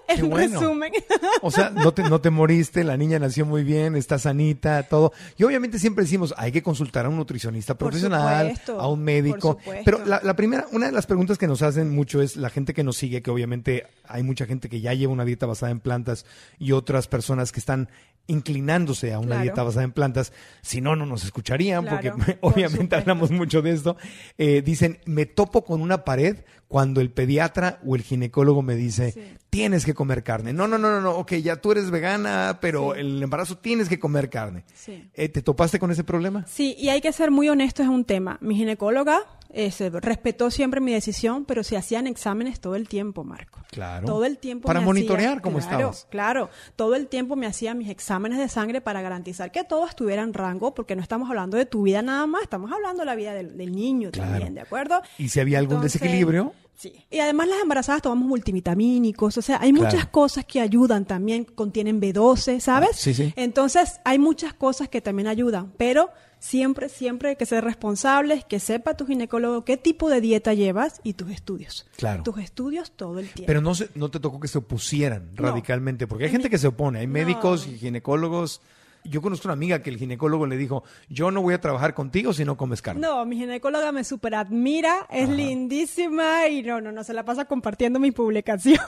[0.07, 0.61] En bueno.
[0.61, 0.93] resumen.
[1.41, 5.13] O sea, no te, no te moriste, la niña nació muy bien, está sanita, todo.
[5.39, 9.59] Y obviamente siempre decimos, hay que consultar a un nutricionista profesional, supuesto, a un médico.
[9.85, 12.75] Pero la, la primera, una de las preguntas que nos hacen mucho es la gente
[12.75, 15.81] que nos sigue, que obviamente hay mucha gente que ya lleva una dieta basada en
[15.81, 16.27] plantas
[16.59, 17.89] y otras personas que están
[18.27, 19.43] inclinándose a una Claro.
[19.43, 20.33] dieta basada en plantas,
[20.63, 22.97] si no, no nos escucharían, Claro, porque por obviamente supuesto.
[22.97, 23.97] hablamos mucho de esto.
[24.39, 29.37] Eh, dicen, me topo con una pared cuando el pediatra o el ginecólogo me dice,
[29.51, 30.53] tienes que comer carne.
[30.53, 33.99] No, no, no, no, no, ok, ya tú eres vegana, pero el embarazo tienes que
[34.01, 34.65] comer carne.
[34.75, 35.09] Sí.
[35.15, 36.45] Eh, ¿Te topaste con ese problema?
[36.49, 38.39] Sí, y hay que ser muy honestos en un tema.
[38.41, 39.21] Mi ginecóloga
[39.55, 43.61] eh, se respetó siempre mi decisión, pero se hacían exámenes todo el tiempo, Marco.
[43.71, 44.07] Claro.
[44.07, 44.67] Todo el tiempo.
[44.67, 46.07] Para me monitorear hacía- cómo claro, estabas.
[46.11, 50.23] Claro, todo el tiempo me hacía mis exámenes de sangre para garantizar que todo estuviera
[50.23, 53.15] en rango, porque no estamos hablando de tu vida nada más, estamos hablando de la
[53.15, 54.31] vida del, del niño Claro.
[54.31, 55.01] también, ¿de acuerdo?
[55.19, 56.93] Y si había algún Entonces, desequilibrio, Sí.
[57.09, 58.27] Y además las embarazadas tomamos
[58.69, 62.97] multivitamínicos, o sea, hay muchas cosas que ayudan también, contienen B12, ¿sabes?
[62.97, 63.33] Sí, sí.
[63.37, 66.11] Entonces, hay muchas cosas que también ayudan, pero
[66.45, 71.01] siempre, siempre hay que ser responsables, que sepa tu ginecólogo qué tipo de dieta llevas
[71.03, 71.87] y tus estudios.
[71.97, 72.23] Claro.
[72.23, 73.47] Tus estudios todo el tiempo.
[73.47, 75.43] pero no, se, no te tocó que se opusieran No.
[75.43, 78.61] radicalmente, porque hay gente que se opone, hay médicos y ginecólogos.
[79.05, 82.33] Yo conozco una amiga que el ginecólogo le dijo, yo no voy a trabajar contigo
[82.33, 83.01] si no comes carne.
[83.03, 87.45] No, mi ginecóloga me super admira, es lindísima y no, no, no, se la pasa
[87.45, 88.81] compartiendo mis publicaciones.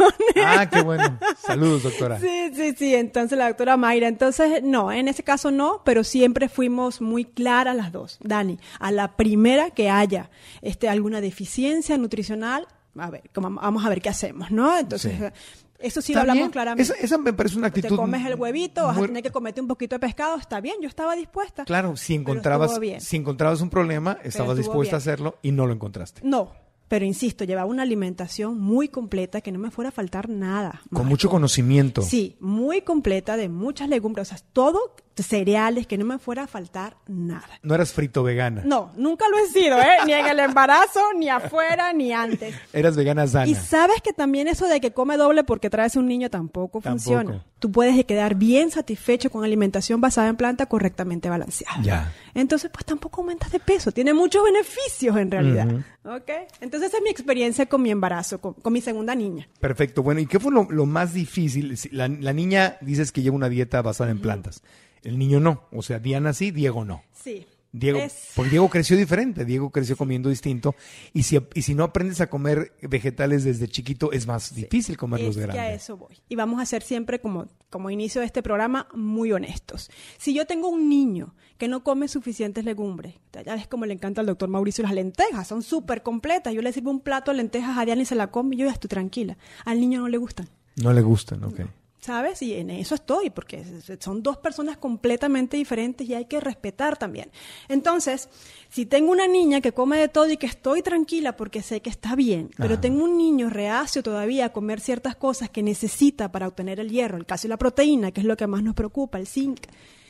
[0.45, 1.19] Ah, qué bueno.
[1.39, 2.19] Saludos, doctora.
[2.21, 2.95] Sí, sí, sí.
[2.95, 4.09] Entonces la doctora Mayra.
[4.09, 8.19] Entonces, no, en ese caso no, pero siempre fuimos muy claras las dos.
[8.23, 10.31] Dani, a la primera que haya
[10.63, 12.67] este, alguna deficiencia nutricional,
[12.99, 14.79] a ver, como- vamos a ver qué hacemos, ¿no?
[14.79, 15.66] Entonces, Sí.
[15.79, 16.51] Eso sí lo hablamos bien.
[16.51, 16.93] claramente.
[16.93, 17.89] Esa, esa me parece una actitud.
[17.89, 20.77] Te comes el huevito, vas a tener que comerte un poquito de pescado, está bien,
[20.81, 21.65] yo estaba dispuesta.
[21.65, 23.01] Claro, si encontrabas, bien.
[23.01, 26.21] si encontrabas un problema, estabas dispuesta a hacerlo y no lo encontraste.
[26.25, 26.53] No,
[26.89, 30.83] pero insisto, llevaba una alimentación muy completa que no me fuera a faltar nada.
[30.93, 32.03] Con mucho conocimiento.
[32.03, 36.47] Sí, muy completa de muchas legumbres, o sea, todo cereales, que no me fuera a
[36.47, 37.49] faltar nada.
[37.63, 38.63] No eras frito vegana.
[38.65, 39.99] No, nunca lo he sido, ¿eh?
[40.05, 42.55] Ni en el embarazo, ni afuera, ni antes.
[42.73, 43.47] Eras vegana sana.
[43.47, 46.91] Y sabes que también eso de que come doble porque traes un niño tampoco, Tampoco.
[46.91, 47.45] funciona.
[47.59, 51.81] Tú puedes quedar bien satisfecho con alimentación basada en planta correctamente balanceada.
[51.83, 52.13] Ya.
[52.35, 53.93] Entonces, pues tampoco aumentas de peso.
[53.93, 55.67] Tiene muchos beneficios en realidad.
[56.05, 56.31] ¿Ok?
[56.61, 59.49] Entonces, esa es mi experiencia con mi embarazo, con, con mi segunda niña.
[59.59, 60.03] Perfecto.
[60.03, 61.79] Bueno, ¿y qué fue lo, lo más difícil?
[61.93, 64.63] La niña dices que lleva una dieta basada en plantas.
[65.07, 65.63] El niño no.
[65.73, 67.03] O sea, Diana sí, Diego no.
[67.13, 67.47] Sí.
[67.73, 70.75] Diego, Es- porque Diego creció diferente, Diego creció comiendo distinto
[71.13, 75.37] y si, y si no aprendes a comer vegetales desde chiquito es más difícil comerlos
[75.37, 76.17] es de que a eso voy.
[76.29, 79.91] Y vamos a ser siempre, como, como inicio de este programa, muy honestos.
[80.17, 84.23] Si yo tengo un niño que no come suficientes legumbres, ya ves como le encanta
[84.23, 86.55] al doctor Mauricio las lentejas, son súper completas.
[86.55, 88.67] Yo le sirvo un plato de lentejas a Diana y se la come y yo
[88.67, 89.37] ya estoy tranquila.
[89.67, 90.49] Al niño no le gustan.
[90.77, 91.61] No le gustan, ok.
[92.07, 92.41] ¿Sabes?
[92.41, 93.65] Y en eso estoy, porque
[93.99, 97.33] son dos personas completamente diferentes y hay que respetar también.
[97.69, 98.29] Entonces,
[98.69, 101.91] si tengo una niña que come de todo y que estoy tranquila porque sé que
[101.91, 106.47] está bien, pero tengo un niño reacio todavía a comer ciertas cosas que necesita para
[106.47, 109.19] obtener el hierro, el calcio y la proteína, que es lo que más nos preocupa,
[109.19, 109.67] el zinc,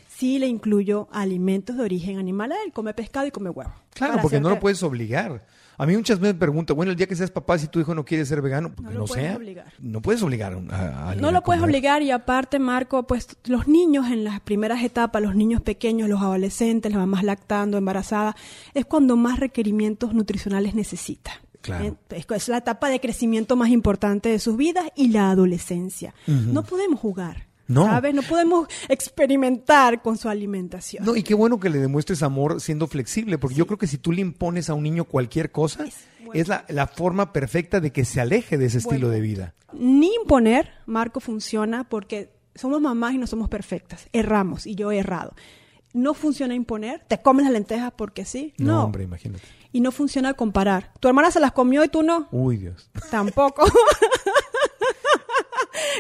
[0.06, 3.72] sí le incluyo alimentos de origen animal a él, come pescado y come huevo.
[3.94, 5.42] Claro, porque no lo puedes obligar.
[5.78, 7.94] A mí muchas veces me preguntan, bueno, el día que seas papá, si tu hijo
[7.94, 9.36] no quiere ser vegano, no, lo sea.
[9.36, 9.72] Obligar.
[9.78, 14.24] No puedes obligar a, No lo puedes obligar y aparte, Marco, pues los niños en
[14.24, 18.34] las primeras etapas, los niños pequeños, los adolescentes, las mamás lactando, embarazadas,
[18.74, 21.32] es cuando más requerimientos nutricionales necesita.
[21.60, 21.98] Claro.
[22.10, 26.14] Es la etapa de crecimiento más importante de sus vidas y la adolescencia.
[26.26, 27.46] No podemos jugar.
[27.68, 27.86] No.
[27.86, 28.14] ¿Sabes?
[28.14, 31.04] No podemos experimentar con su alimentación.
[31.04, 33.98] No, y qué bueno que le demuestres amor siendo flexible, porque yo creo que si
[33.98, 35.84] tú le impones a un niño cualquier cosa,
[36.32, 39.54] es, la, forma perfecta de que se aleje de ese estilo de vida.
[39.72, 44.08] Ni imponer, Marco, funciona porque somos mamás y no somos perfectas.
[44.12, 45.34] Erramos y yo he errado.
[45.92, 48.54] No funciona imponer, te comes las lentejas porque sí.
[48.58, 49.44] No, no, hombre, imagínate.
[49.72, 50.92] Y no funciona comparar.
[51.00, 52.28] Tu hermana se las comió y tú no.
[52.30, 52.90] Uy, Dios.
[53.10, 53.64] Tampoco.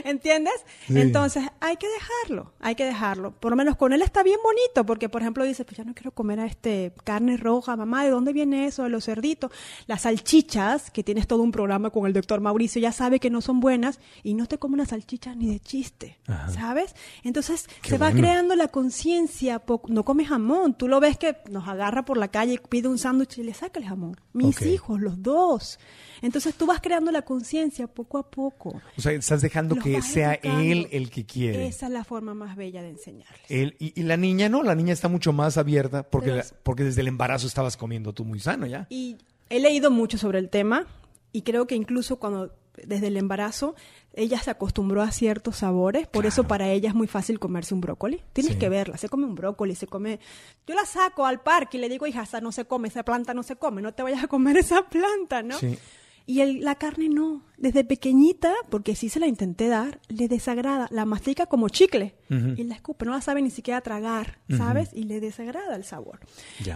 [0.04, 0.54] ¿Entiendes?
[0.88, 3.32] Entonces, hay que dejarlo, hay que dejarlo.
[3.32, 5.94] Por lo menos con él está bien bonito, porque por ejemplo dice, pues ya no
[5.94, 8.82] quiero comer a este carne roja, mamá, ¿de dónde viene eso?
[8.82, 9.50] De los cerditos.
[9.86, 13.40] Las salchichas, que tienes todo un programa con el doctor Mauricio, ya sabe que no
[13.40, 16.18] son buenas y no te come una salchicha ni de chiste,
[16.52, 16.94] ¿sabes?
[17.22, 22.04] Entonces, se va creando la conciencia, no come jamón, tú lo ves que nos agarra
[22.04, 24.16] por la calle, pide un sándwich y le saca el jamón.
[24.32, 25.78] Mis hijos, los dos.
[26.22, 28.80] Entonces tú vas creando la conciencia poco a poco.
[28.96, 31.66] O sea, estás dejando que sea él el que quiere.
[31.66, 33.40] Esa es la forma más bella de enseñarles.
[33.48, 37.08] Él, y, la niña no, la niña está mucho más abierta porque, porque desde el
[37.08, 38.86] embarazo estabas comiendo tú muy sano ya.
[38.90, 39.16] Y
[39.48, 40.86] he leído mucho sobre el tema
[41.32, 42.52] y creo que incluso cuando
[42.84, 43.74] desde el embarazo
[44.12, 47.82] ella se acostumbró a ciertos sabores, por eso para ella es muy fácil comerse un
[47.82, 48.22] brócoli.
[48.32, 50.20] Tienes que verla, se come un brócoli, se come...
[50.66, 53.34] Yo la saco al parque y le digo, hija, esa no se come, esa planta
[53.34, 55.58] no se come, no te vayas a comer esa planta, ¿no?
[55.58, 55.78] Sí.
[56.26, 57.42] Y el, la carne no.
[57.56, 60.88] Desde pequeñita, porque sí se la intenté dar, le desagrada.
[60.90, 63.06] La mastica como chicle y la escupe.
[63.06, 64.90] No la sabe ni siquiera tragar, ¿sabes?
[64.92, 66.18] Y le desagrada el sabor.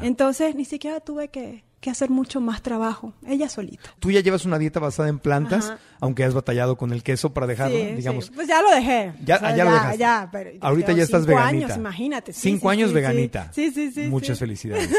[0.02, 3.12] Entonces, ni siquiera tuve que, hacer mucho más trabajo.
[3.26, 3.94] Ella solita.
[3.98, 7.46] Tú ya llevas una dieta basada en plantas, aunque has batallado con el queso para
[7.46, 8.30] dejarlo, digamos.
[8.30, 9.12] Pues ya lo dejé.
[9.24, 10.58] Ya, ya, lo dejaste.
[10.62, 11.66] Ahorita ya estás veganita.
[11.66, 12.32] años, imagínate.
[12.32, 13.52] cinco años veganita.
[13.52, 14.06] Sí, sí, sí.
[14.06, 14.90] Muchas felicidades.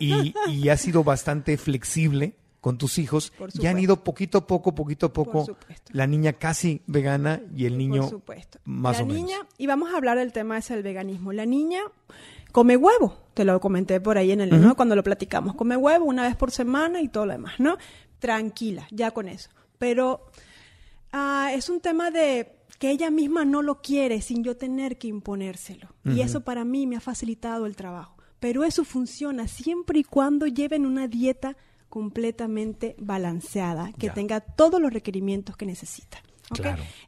[0.00, 4.72] y, y has sido bastante flexible con tus hijos ya han ido poquito a poco,
[4.72, 5.58] poquito a poco,
[5.90, 8.22] la niña casi vegana y el niño
[8.64, 11.32] más la o niña, Y vamos a hablar del tema ese del veganismo.
[11.32, 11.80] La niña
[12.52, 14.76] come huevo, te lo comenté por ahí en el, ¿no?
[14.76, 17.78] Cuando lo platicamos, come huevo una vez por semana y todo lo demás, ¿no?
[18.20, 19.50] Tranquila, ya con eso.
[19.78, 20.30] Pero
[21.10, 25.08] ah, es un tema de que ella misma no lo quiere sin yo tener que
[25.08, 25.88] imponérselo.
[26.04, 28.14] Y eso para mí me ha facilitado el trabajo.
[28.38, 31.56] Pero eso funciona siempre y cuando lleven una dieta
[31.92, 36.22] completamente balanceada, que tenga todos los requerimientos que necesita.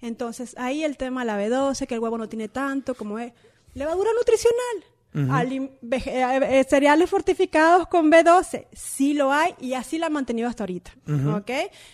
[0.03, 3.33] Entonces, ahí el tema la B12, que el huevo no tiene tanto como es
[3.73, 4.85] levadura nutricional.
[5.17, 10.65] Eh, eh, cereales fortificados con B12, sí lo hay y así la ha mantenido hasta
[10.65, 10.93] ahorita.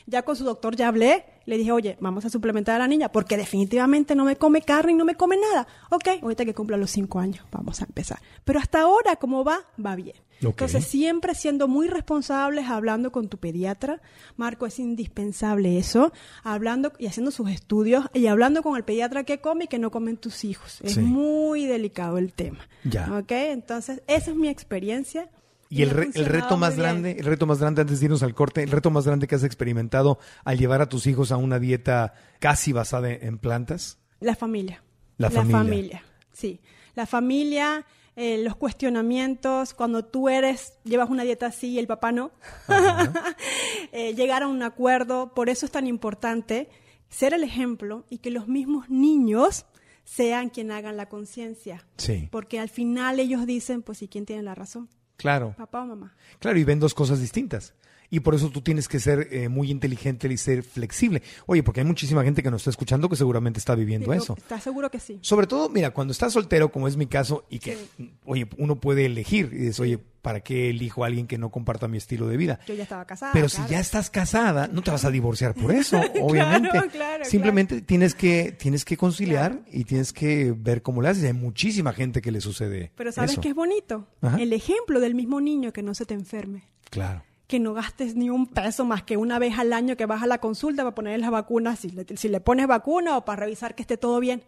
[0.06, 3.10] Ya con su doctor ya hablé, le dije, oye, vamos a suplementar a la niña
[3.10, 5.66] porque definitivamente no me come carne y no me come nada.
[5.90, 8.20] Ok, ahorita que cumpla los cinco años, vamos a empezar.
[8.44, 9.60] Pero hasta ahora, ¿cómo va?
[9.84, 10.16] Va bien.
[10.42, 14.00] Entonces, siempre siendo muy responsables, hablando con tu pediatra.
[14.36, 16.12] Marco, es indispensable eso.
[16.42, 19.90] Hablando y haciendo sus estudios y hablando con el pediatra que come y que no
[19.90, 20.80] comen tus hijos.
[20.82, 22.66] Es muy delicado el tema.
[22.84, 23.12] Ya.
[23.18, 23.32] ¿Ok?
[23.32, 25.28] Entonces, esa es mi experiencia.
[25.72, 28.64] Y el, el, reto más grande, el reto más grande antes de irnos al corte,
[28.64, 32.12] el reto más grande que has experimentado al llevar a tus hijos a una dieta
[32.40, 33.98] casi basada en plantas.
[34.18, 34.82] La familia.
[35.16, 35.58] La, familia.
[35.58, 36.60] La familia, sí.
[36.96, 42.10] La familia, eh, los cuestionamientos, cuando tú eres, llevas una dieta así y el papá
[42.10, 42.32] no,
[43.92, 46.68] eh, llegar a un acuerdo, por eso es tan importante
[47.08, 49.66] ser el ejemplo y que los mismos niños
[50.02, 51.86] sean quien hagan la conciencia.
[51.96, 52.28] Sí.
[52.32, 54.88] Porque al final ellos dicen, pues, ¿y quién tiene la razón?
[55.20, 55.54] Claro.
[55.56, 56.14] Papá o mamá.
[56.38, 57.74] Claro, y ven dos cosas distintas.
[58.10, 61.22] Y por eso tú tienes que ser eh, muy inteligente y ser flexible.
[61.46, 64.34] Oye, porque hay muchísima gente que nos está escuchando que seguramente está viviendo eso.
[64.36, 65.18] ¿Estás seguro que sí?
[65.22, 67.78] Sobre todo, mira, cuando estás soltero, como es mi caso, y que,
[68.24, 71.86] oye, uno puede elegir y dices, oye, ¿para qué elijo a alguien que no comparta
[71.86, 72.58] mi estilo de vida?
[72.66, 73.32] Yo ya estaba casada.
[73.32, 76.70] Pero si ya estás casada, no te vas a divorciar por eso, obviamente.
[76.70, 81.24] claro, claro, Simplemente tienes que tienes que conciliar y tienes que ver cómo le haces.
[81.24, 82.90] Hay muchísima gente que le sucede.
[82.96, 84.08] Pero ¿sabes qué es bonito?
[84.38, 86.64] El ejemplo del mismo niño que no se te enferme.
[86.90, 90.22] Claro que no gastes ni un peso más que una vez al año que vas
[90.22, 93.40] a la consulta para ponerle las vacunas, si le, si le pones vacuna o para
[93.40, 94.44] revisar que esté todo bien.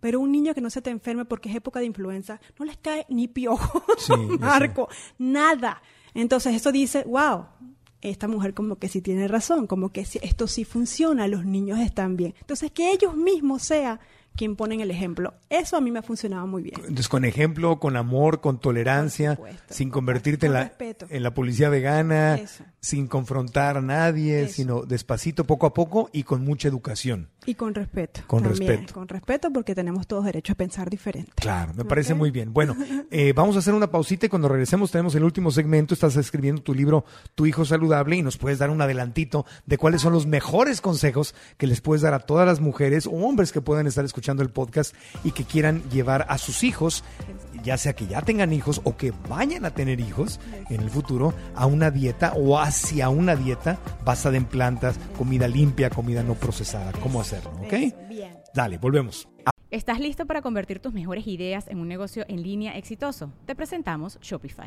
[0.00, 2.76] Pero un niño que no se te enferme porque es época de influenza, no les
[2.76, 3.82] cae ni piojo,
[4.38, 5.80] marco, nada.
[6.12, 7.46] Entonces eso dice, wow,
[8.02, 12.14] esta mujer como que sí tiene razón, como que esto sí funciona, los niños están
[12.14, 12.34] bien.
[12.40, 14.00] Entonces que ellos mismos sean
[14.36, 15.34] quien ponen el ejemplo.
[15.48, 16.76] Eso a mí me ha funcionado muy bien.
[16.80, 22.40] Entonces, con ejemplo, con amor, con tolerancia, sin convertirte en la, en la policía vegana,
[22.84, 27.30] sin confrontar a nadie, sino despacito, poco a poco y con mucha educación.
[27.46, 28.20] Y con respeto.
[28.26, 28.92] Con respeto.
[28.92, 31.32] Con respeto porque tenemos todos derecho a pensar diferente.
[31.36, 32.52] Claro, me parece muy bien.
[32.52, 32.76] Bueno,
[33.10, 35.94] eh, vamos a hacer una pausita y cuando regresemos tenemos el último segmento.
[35.94, 40.02] Estás escribiendo tu libro Tu hijo saludable y nos puedes dar un adelantito de cuáles
[40.02, 43.62] son los mejores consejos que les puedes dar a todas las mujeres o hombres que
[43.62, 44.94] puedan estar escuchando el podcast
[45.24, 47.02] y que quieran llevar a sus hijos,
[47.64, 50.38] ya sea que ya tengan hijos o que vayan a tener hijos
[50.70, 55.90] en el futuro, a una dieta o hacia una dieta basada en plantas, comida limpia,
[55.90, 56.92] comida no procesada.
[57.02, 57.50] ¿Cómo hacerlo?
[57.64, 57.74] ¿Ok?
[58.54, 59.28] Dale, volvemos.
[59.70, 63.32] ¿Estás listo para convertir tus mejores ideas en un negocio en línea exitoso?
[63.44, 64.66] Te presentamos Shopify.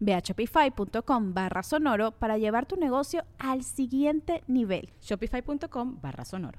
[0.00, 4.90] Ve a shopify.com barra sonoro para llevar tu negocio al siguiente nivel.
[5.00, 6.58] Shopify.com barra sonoro.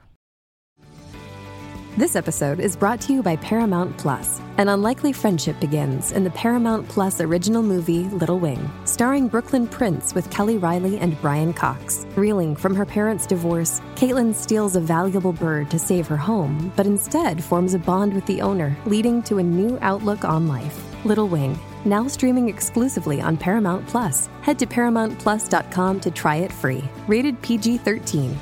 [1.98, 4.42] This episode is brought to you by Paramount Plus.
[4.58, 10.14] An unlikely friendship begins in the Paramount Plus original movie Little Wing, starring Brooklyn Prince
[10.14, 12.06] with Kelly Riley and Brian Cox.
[12.18, 16.86] Reeling from her parents' divorce, Caitlin steals a valuable bird to save her home, but
[16.86, 20.84] instead forms a bond with the owner, leading to a new outlook on life.
[21.06, 24.28] Little Wing, now streaming exclusively on Paramount Plus.
[24.42, 26.84] Head to ParamountPlus.com to try it free.
[27.08, 28.38] Rated PG 13.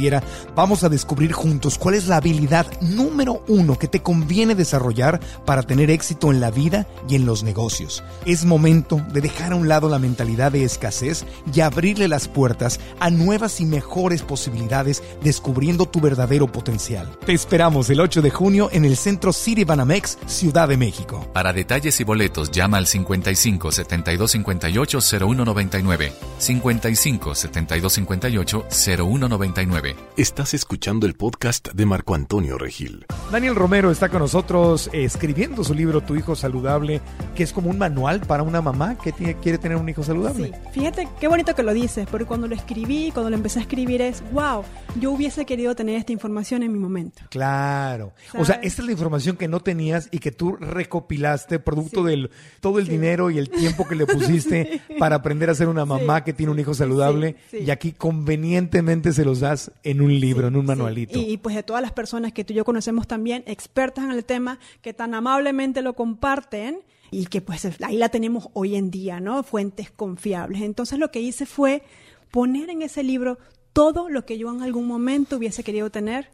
[0.54, 5.62] vamos a descubrir juntos cuál es la habilidad número uno que te conviene desarrollar para
[5.62, 8.02] tener éxito en la vida y en los negocios.
[8.26, 12.80] Es momento de dejar a un lado la mentalidad de escasez y abrirle las puertas
[12.98, 17.08] a nuevas y mejores posibilidades descubriendo tu verdadero potencial.
[17.24, 21.26] Te esperamos el 8 de junio en el Centro City Banamex, Ciudad de México.
[21.32, 26.12] Para detalles y boletos llama al 55 72 58 0199.
[26.38, 29.94] 55 72 58 0199 809.
[30.16, 33.04] Estás escuchando el podcast de Marco Antonio Regil.
[33.32, 37.00] Daniel Romero está con nosotros eh, escribiendo su libro Tu hijo saludable,
[37.34, 40.52] que es como un manual para una mamá que tiene, quiere tener un hijo saludable.
[40.72, 43.62] Sí, fíjate qué bonito que lo dices, porque cuando lo escribí, cuando lo empecé a
[43.62, 44.62] escribir es, wow,
[45.00, 47.22] yo hubiese querido tener esta información en mi momento.
[47.28, 48.12] Claro.
[48.38, 52.30] O sea, esta es la información que no tenías y que tú recopilaste producto del
[52.60, 56.22] todo el dinero y el tiempo que le pusiste para aprender a ser una mamá
[56.22, 60.56] que tiene un hijo saludable y aquí convenientemente se los das en un libro, en
[60.56, 61.18] un manualito.
[61.18, 64.12] Y, y, pues de todas las personas que tú y yo conocemos también, expertas en
[64.12, 68.90] el tema, que tan amablemente lo comparten y que pues ahí la tenemos hoy en
[68.90, 69.42] día, ¿no?
[69.42, 70.62] Fuentes confiables.
[70.62, 71.82] Entonces lo que hice fue
[72.30, 73.38] poner en ese libro
[73.72, 76.30] todo lo que yo en algún momento hubiese querido tener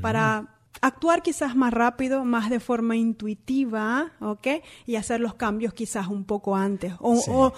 [0.00, 4.46] para actuar quizás más rápido, más de forma intuitiva, ¿ok?
[4.86, 6.94] Y hacer los cambios quizás un poco antes.
[7.00, 7.30] O, Sí.
[7.32, 7.52] o,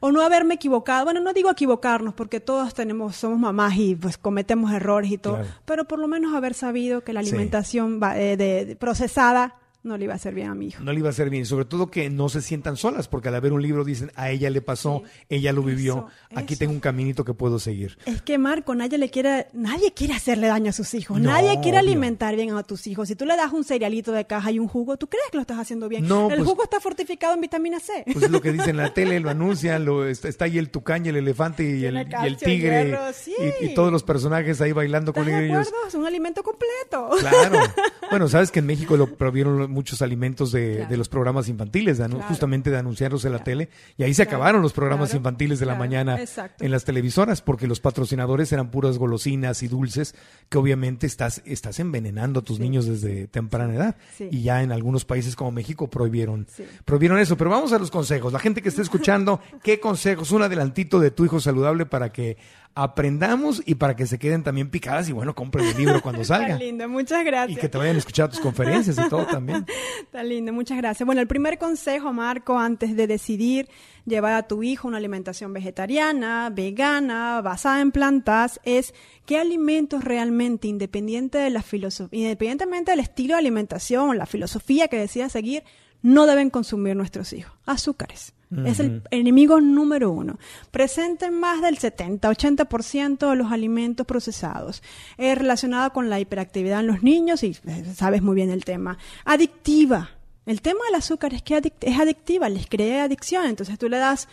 [0.00, 1.04] o no haberme equivocado.
[1.04, 5.36] Bueno, no digo equivocarnos, porque todos tenemos, somos mamás y pues cometemos errores y todo,
[5.36, 5.48] Claro.
[5.64, 7.30] pero por lo menos haber sabido que la Sí.
[7.30, 9.54] alimentación va- eh, de- de- procesada
[9.86, 10.82] no le iba a hacer bien a mi hijo.
[10.82, 13.40] No le iba a hacer bien, sobre todo que no se sientan solas, porque al
[13.40, 16.58] ver un libro dicen, a ella le pasó, ella lo vivió, aquí eso.
[16.60, 17.98] tengo un caminito que puedo seguir.
[18.06, 21.54] Es que Marco, nadie le quiere, nadie quiere hacerle daño a sus hijos, No, nadie
[21.62, 21.90] quiere obvio.
[21.90, 23.08] alimentar bien a tus hijos.
[23.08, 25.42] Si tú le das un cerealito de caja y un jugo, ¿tú crees que lo
[25.42, 26.06] estás haciendo bien?
[26.06, 28.04] No, el pues- jugo está fortificado en vitamina C.
[28.12, 30.70] Pues es lo que dicen en la tele, lo anuncian, lo, está, está ahí el
[30.70, 31.96] tucán y el elefante y el,
[32.28, 33.34] y tigre hierro, sí.
[33.60, 35.68] y, y todos los personajes ahí bailando con ¿Estás de ellos.
[35.68, 35.86] acuerdo?
[35.88, 37.10] Es un alimento completo.
[37.20, 37.58] Claro.
[38.08, 40.90] Bueno, sabes que en México lo prohibieron muchos alimentos de, Claro.
[40.90, 42.22] de los programas infantiles, de Claro.
[42.28, 45.74] justamente de anunciarlos en la tele, y ahí se acabaron los programas infantiles de la
[45.76, 46.64] mañana exacto.
[46.64, 50.14] en las televisoras, porque los patrocinadores eran puras golosinas y dulces,
[50.48, 53.96] que obviamente estás, estás envenenando a tus niños desde temprana edad.
[54.16, 54.28] Sí.
[54.32, 56.64] Y ya en algunos países como México prohibieron, Sí.
[56.84, 57.36] prohibieron eso.
[57.36, 58.32] Pero vamos a los consejos.
[58.32, 60.30] La gente que está escuchando, ¿qué consejos?
[60.32, 62.36] Un adelantito de tu hijo saludable para que
[62.76, 66.48] aprendamos y para que se queden también picadas y bueno, compren el libro cuando salga.
[66.48, 67.58] Tan lindo, muchas Y gracias.
[67.58, 69.64] que te vayan a escuchar tus conferencias y todo también.
[70.12, 71.06] Tan lindo, muchas gracias.
[71.06, 73.70] Bueno, el primer consejo, Marco, antes de decidir
[74.04, 78.92] llevar a tu hijo una alimentación vegetariana, vegana, basada en plantas, es
[79.24, 84.98] qué alimentos realmente, independiente de la filosofía, independientemente del estilo de alimentación, la filosofía que
[84.98, 85.64] decidas seguir,
[86.02, 87.54] no deben consumir nuestros hijos.
[87.64, 88.35] Azúcares.
[88.64, 90.38] Es el enemigo número uno.
[90.70, 94.82] Presenten más del 70-80% de los alimentos procesados.
[95.18, 98.98] Es relacionado con la hiperactividad en los niños y eh, sabes muy bien el tema.
[99.24, 100.10] Adictiva.
[100.46, 103.46] El tema del azúcar es que adic- es adictiva, les crea adicción.
[103.46, 104.28] Entonces tú le das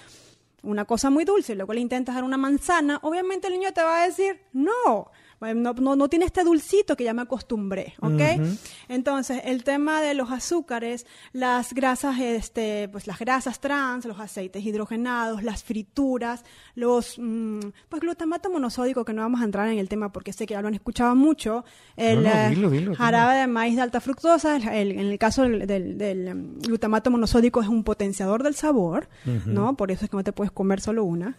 [0.61, 3.81] una cosa muy dulce y luego le intentas dar una manzana, obviamente el niño te
[3.81, 5.11] va a decir, no,
[5.55, 8.21] no, no, no tiene este dulcito que ya me acostumbré, ¿ok?
[8.89, 14.63] Entonces, el tema de los azúcares, las grasas, este, pues las grasas trans, los aceites
[14.65, 16.43] hidrogenados, las frituras,
[16.75, 20.45] los, mm, pues glutamato monosódico, que no vamos a entrar en el tema porque sé
[20.45, 21.65] que ya lo han escuchado mucho,
[21.97, 25.17] el No, eh, dilo, dilo, jarabe de maíz de alta fructosa, el- el- en el
[25.19, 29.07] caso del, del- del, mm, glutamato monosódico es un potenciador del sabor.
[29.45, 29.75] ¿no?
[29.75, 31.37] Por eso es que no te puedes comer solo una.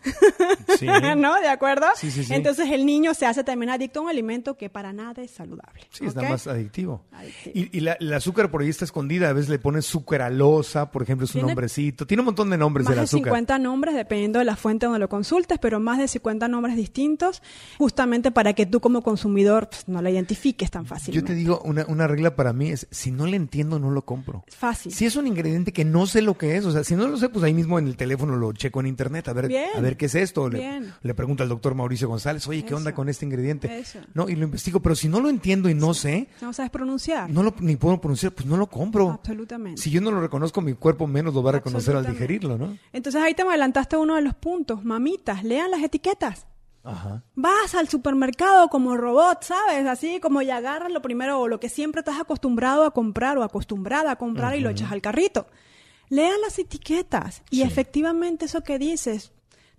[0.79, 0.87] Sí.
[1.17, 1.41] ¿No?
[1.41, 1.87] ¿De acuerdo?
[1.97, 2.35] Sí, sí, sí.
[2.35, 5.83] Entonces el niño se hace también adicto a un alimento que para nada es saludable.
[5.91, 6.29] Sí, está ¿ok?
[6.31, 7.05] más adictivo.
[7.55, 9.29] Y, y la, el azúcar por ahí está escondida.
[9.29, 12.07] A veces le pones sucralosa, por ejemplo, es un Tiene- nombrecito.
[12.07, 13.25] Tiene un montón de nombres Más del de azúcar.
[13.27, 17.43] 50 nombres, dependiendo de la fuente donde lo consultes, pero más de 50 nombres distintos,
[17.79, 21.33] justamente para que tú como consumidor pues, no la identifiques tan Yo fácilmente.
[21.33, 24.45] te digo, una, una regla para mí es, si no le entiendo, no lo compro.
[24.49, 24.93] Fácil.
[24.93, 27.17] Si es un ingrediente que no sé lo que es, o sea, si no lo
[27.17, 29.69] sé, pues ahí mismo en el teléfono lo checo en internet, a ver, Bien.
[29.77, 30.49] a ver qué es esto.
[30.49, 30.93] Le, Bien.
[31.03, 33.69] le pregunto al doctor Mauricio González, oye, ¿qué onda con este ingrediente?
[33.85, 33.99] Eso.
[34.15, 37.29] No, y lo investigo, pero si no lo entiendo y no sé, No sabes pronunciar.
[37.29, 39.11] no lo, ni puedo pronunciar, pues no lo compro.
[39.11, 39.81] Absolutamente.
[39.81, 42.77] Si yo no lo reconozco, mi cuerpo menos lo va a reconocer al digerirlo, ¿no?
[42.93, 44.85] Entonces ahí te adelantaste uno de los puntos.
[44.85, 46.47] Mamitas, lean las etiquetas.
[46.83, 47.23] Ajá.
[47.35, 49.87] Vas al supermercado como robot, ¿sabes?
[49.87, 53.43] Así como y agarras lo primero o lo que siempre estás acostumbrado a comprar o
[53.43, 55.47] acostumbrada a comprar y lo echas al carrito.
[56.11, 59.33] Lean las etiquetas y efectivamente eso que dices,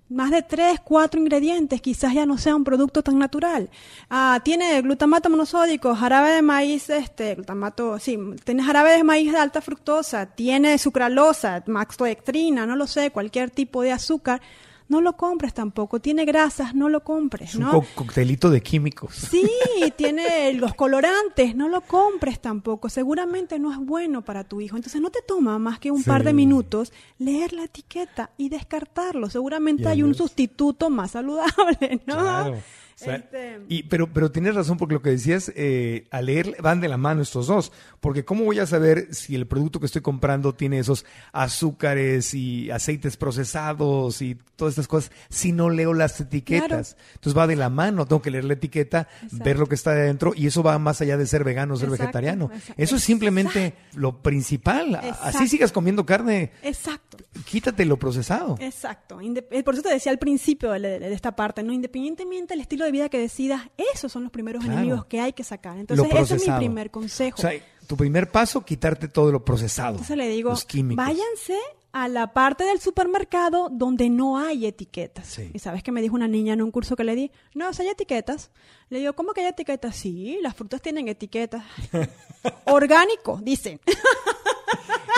[0.10, 3.70] más de tres, cuatro ingredientes, quizás ya no sea un producto tan natural.
[4.10, 9.40] Ah, tiene glutamato monosódico, jarabe de maíz, este, glutamato, sí, tiene jarabe de maíz de
[9.40, 14.42] alta fructosa, tiene sucralosa, maxtodextrina, no lo sé, cualquier tipo de azúcar.
[14.88, 16.00] No lo compres tampoco.
[16.00, 17.72] Tiene grasas, no lo compres, Es un ¿no?
[17.72, 19.16] co- coctelito de químicos.
[19.16, 19.50] Sí,
[19.98, 22.88] tiene los colorantes, no lo compres tampoco.
[22.90, 24.76] Seguramente no es bueno para tu hijo.
[24.76, 26.10] Entonces no te toma más que un Sí.
[26.10, 29.30] par de minutos leer la etiqueta y descartarlo.
[29.30, 32.18] Seguramente hay un sustituto más saludable, ¿no?
[32.20, 32.58] Claro.
[32.96, 36.56] O sea, Este- y, pero, pero tienes razón porque lo que decías, eh, al leer
[36.62, 37.74] van de la mano estos dos.
[38.00, 42.72] Porque ¿cómo voy a saber si el producto que estoy comprando tiene esos azúcares y
[42.72, 46.96] aceites procesados y todas estas cosas si no leo las etiquetas?
[47.16, 50.34] Entonces va de la mano, tengo que leer la etiqueta, ver lo que está adentro
[50.36, 52.50] y eso va más allá de ser vegano o ser Exacto, vegetariano.
[52.54, 52.82] exacto.
[52.82, 54.96] Eso es simplemente lo principal.
[55.22, 57.05] Así sigas comiendo carne, Exacto.
[57.46, 58.58] Quítate lo procesado.
[58.60, 59.20] Exacto.
[59.22, 61.72] Eh, Por eso te decía al principio de, esta parte, ¿no?
[61.72, 63.62] Independientemente del estilo de vida que decidas,
[63.94, 64.80] esos son los primeros Claro.
[64.80, 65.78] enemigos que hay que sacar.
[65.78, 67.38] Entonces, ese es mi primer consejo.
[67.38, 67.52] O sea,
[67.88, 69.92] tu primer paso, quitarte todo lo procesado.
[69.92, 71.06] Entonces le digo, los químicos.
[71.06, 71.58] váyanse
[71.92, 75.28] a la parte del supermercado donde no hay etiquetas.
[75.28, 75.52] Sí.
[75.54, 77.88] Y sabes que me dijo una niña en un curso que le di, no, hay
[77.88, 78.52] etiquetas.
[78.90, 79.96] Le digo, ¿cómo que hay etiquetas?
[79.96, 81.64] Sí, las frutas tienen etiquetas.
[82.66, 83.80] Orgánico, dicen.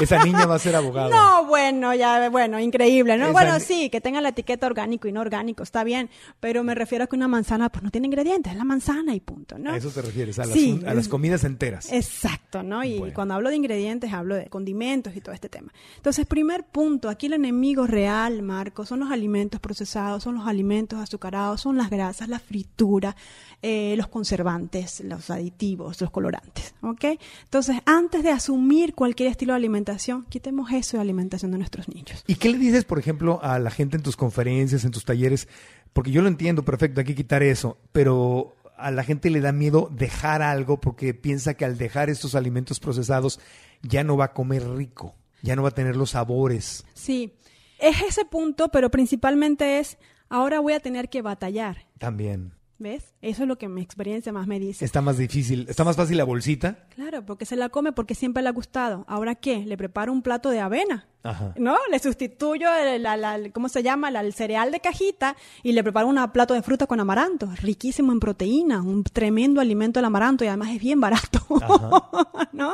[0.02, 1.10] Esa niña va a ser abogada.
[1.10, 3.26] No, bueno, ya, bueno, increíble, ¿no?
[3.26, 6.76] Esa bueno, sí, que tenga la etiqueta orgánico y no orgánico, está bien, pero me
[6.76, 9.72] refiero a que una manzana, pues no tiene ingredientes, es la manzana y punto, ¿no?
[9.72, 11.92] A eso te refieres, a las, Sí, a las comidas enteras.
[11.92, 12.84] Exacto, ¿no?
[12.84, 13.14] Y Bueno.
[13.14, 15.72] cuando hablo de ingredientes, hablo de condimentos y todo este tema.
[15.96, 21.00] Entonces, primer punto, aquí el enemigo real, Marco, son los alimentos procesados, son los alimentos
[21.00, 23.16] azucarados, son las grasas, la fritura,
[23.62, 27.06] eh, los conservantes, los aditivos, los colorantes, ¿ok?
[27.44, 29.87] Entonces, antes de asumir cualquier estilo de alimentación,
[30.30, 32.24] quitemos eso de alimentación de nuestros niños.
[32.28, 35.48] ¿Y qué le dices, por ejemplo, a la gente en tus conferencias, en tus talleres?
[35.94, 39.52] Porque yo lo entiendo perfecto, hay que quitar eso, pero a la gente le da
[39.52, 43.40] miedo dejar algo porque piensa que al dejar estos alimentos procesados
[43.82, 46.86] ya no va a comer rico, ya no va a tener los sabores.
[46.94, 47.34] Sí,
[47.80, 49.98] es ese punto, pero principalmente es,
[50.30, 52.57] ahora voy a tener que batallar, También.
[52.80, 53.14] ¿Ves?
[53.22, 54.86] Eso es lo que mi experiencia más me dice.
[54.86, 56.86] Está más difícil, está más fácil la bolsita.
[56.96, 59.04] Claro, porque se la come porque siempre le ha gustado.
[59.08, 59.66] ¿Ahora qué?
[59.66, 61.08] Le preparo un plato de avena.
[61.24, 61.54] Ajá.
[61.58, 61.76] ¿No?
[61.92, 64.12] Le sustituyo el, la- la- ¿cómo se llama?
[64.12, 67.50] La- el cereal de cajita y le preparo un plato de fruta con amaranto.
[67.62, 71.40] Riquísimo en proteína, un tremendo alimento el amaranto y además es bien barato.
[72.54, 72.74] ¿No?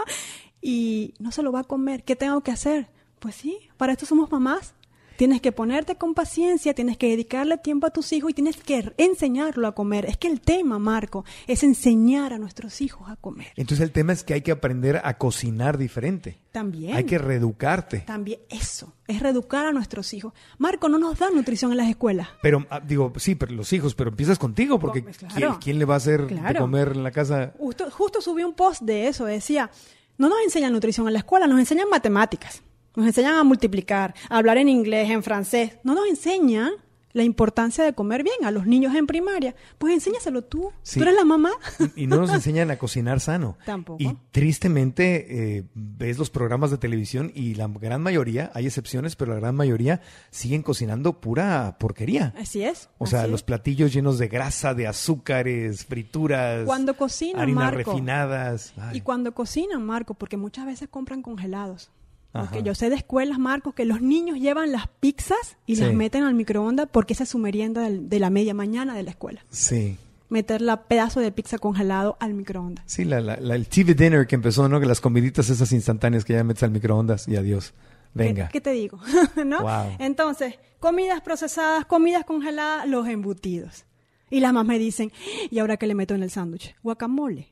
[0.62, 2.04] Y no se lo va a comer.
[2.04, 2.90] ¿Qué tengo que hacer?
[3.20, 4.76] Pues sí, para esto somos mamás.
[5.18, 8.94] Tienes que ponerte con paciencia, tienes que dedicarle tiempo a tus hijos y tienes que
[8.98, 10.06] enseñarlo a comer.
[10.06, 13.48] Es que el tema, Marco, es enseñar a nuestros hijos a comer.
[13.56, 16.40] Entonces el tema es que hay que aprender a cocinar diferente.
[16.52, 16.96] También.
[16.96, 18.00] Hay que reeducarte.
[18.00, 20.34] También eso, es reeducar a nuestros hijos.
[20.58, 22.28] Marco, no nos dan nutrición en las escuelas.
[22.42, 25.60] Pero ah, digo, sí, pero los hijos, pero empiezas contigo porque Comes, ¿quién, claro.
[25.62, 27.54] quién le va a hacer de comer en la casa?
[27.58, 29.72] Justo, justo subí un post de eso, decía,
[30.18, 32.62] no nos enseñan nutrición en la escuela, nos enseñan matemáticas,
[32.96, 36.72] nos enseñan a multiplicar, a hablar en inglés, en francés, no nos enseñan
[37.16, 39.54] la importancia de comer bien a los niños en primaria.
[39.78, 40.98] Pues enséñaselo tú, Sí.
[41.00, 41.52] tú eres la mamá.
[41.96, 43.56] Y no nos enseñan a cocinar sano.
[43.68, 44.02] Tampoco.
[44.02, 49.34] Y tristemente eh, ves los programas de televisión y la gran mayoría, hay excepciones, pero
[49.34, 52.34] la gran mayoría siguen cocinando pura porquería.
[52.36, 52.90] Así es.
[52.98, 57.92] O sea, los platillos llenos de grasa, de azúcares, frituras, Cuando cocinan, harinas Marco.
[57.92, 58.74] refinadas.
[58.78, 61.92] Ay, Y cuando cocinan, Marco, porque muchas veces compran congelados.
[62.34, 66.24] Porque yo sé de escuelas, Marco, que los niños llevan las pizzas y las meten
[66.24, 69.46] al microondas porque esa es su merienda de la media mañana de la escuela.
[69.50, 69.98] sí.
[70.30, 72.84] Meter la pedazo de pizza congelado al microondas.
[72.88, 74.80] Sí, la, la- la- el TV dinner que empezó, ¿no?
[74.80, 77.76] Que las comiditas esas instantáneas que ya metes al microondas y adiós.
[78.16, 78.48] Venga.
[78.48, 79.00] ¿Qué, qué te digo?
[79.46, 79.62] ¿No?
[79.62, 79.96] Wow.
[80.00, 83.86] Entonces, comidas procesadas, comidas congeladas, los embutidos.
[84.34, 85.12] Y las más me dicen,
[85.52, 86.76] ¿y ahora qué le meto en el sándwich?
[86.82, 87.50] Guacamole.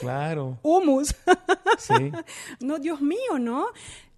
[0.00, 0.58] Claro.
[0.64, 1.14] Humus.
[1.78, 2.10] Sí.
[2.58, 3.66] no, Dios mío, ¿no?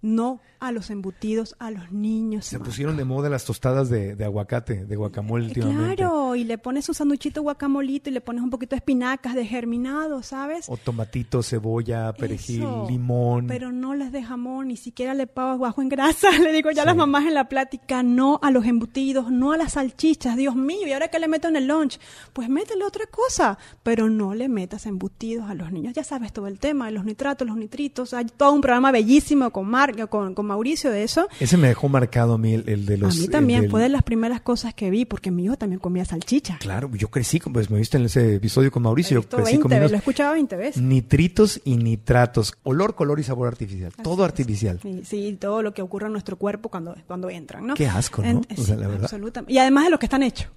[0.03, 2.45] No a los embutidos, a los niños.
[2.45, 2.69] Se Marco.
[2.69, 5.95] pusieron de moda las tostadas de, de aguacate, de guacamole últimamente.
[5.97, 9.45] Claro, y le pones un sanduchito guacamolito y le pones un poquito de espinacas de
[9.45, 10.65] germinado, ¿sabes?
[10.69, 13.47] O tomatito, cebolla, perejil, Eso, limón.
[13.47, 16.29] Pero no les de jamón, ni siquiera le pago bajo en grasa.
[16.39, 19.57] Le digo ya a las mamás en la plática, no a los embutidos, no a
[19.57, 20.35] las salchichas.
[20.37, 21.99] Dios mío, ¿y ahora qué le meto en el lunch?
[22.33, 25.93] Pues métele otra cosa, pero no le metas embutidos a los niños.
[25.93, 28.13] Ya sabes todo el tema de los nitratos, los nitritos.
[28.13, 29.67] Hay todo un programa bellísimo con,
[30.09, 31.27] Con, con Mauricio de eso.
[31.39, 33.15] Ese me dejó marcado a mí el, el de los...
[33.17, 35.79] a mí también del- fue de las primeras cosas que vi, porque mi hijo también
[35.79, 36.57] comía salchicha.
[36.59, 39.21] Claro, yo crecí, pues me viste en ese episodio con Mauricio.
[39.21, 40.81] Yo crecí 20 comiendo veces, lo he escuchado 20 veces.
[40.81, 42.53] nitritos y nitratos.
[42.63, 43.91] Olor, color y sabor artificial.
[44.03, 44.79] todo artificial.
[44.81, 47.73] Sí, sí, todo lo que ocurre en nuestro cuerpo cuando, cuando entran, ¿no?
[47.75, 48.27] Qué asco, ¿no?
[48.29, 49.03] En- O sea, la verdad.
[49.05, 49.53] absolutamente.
[49.53, 50.47] Y además de lo que están hechos.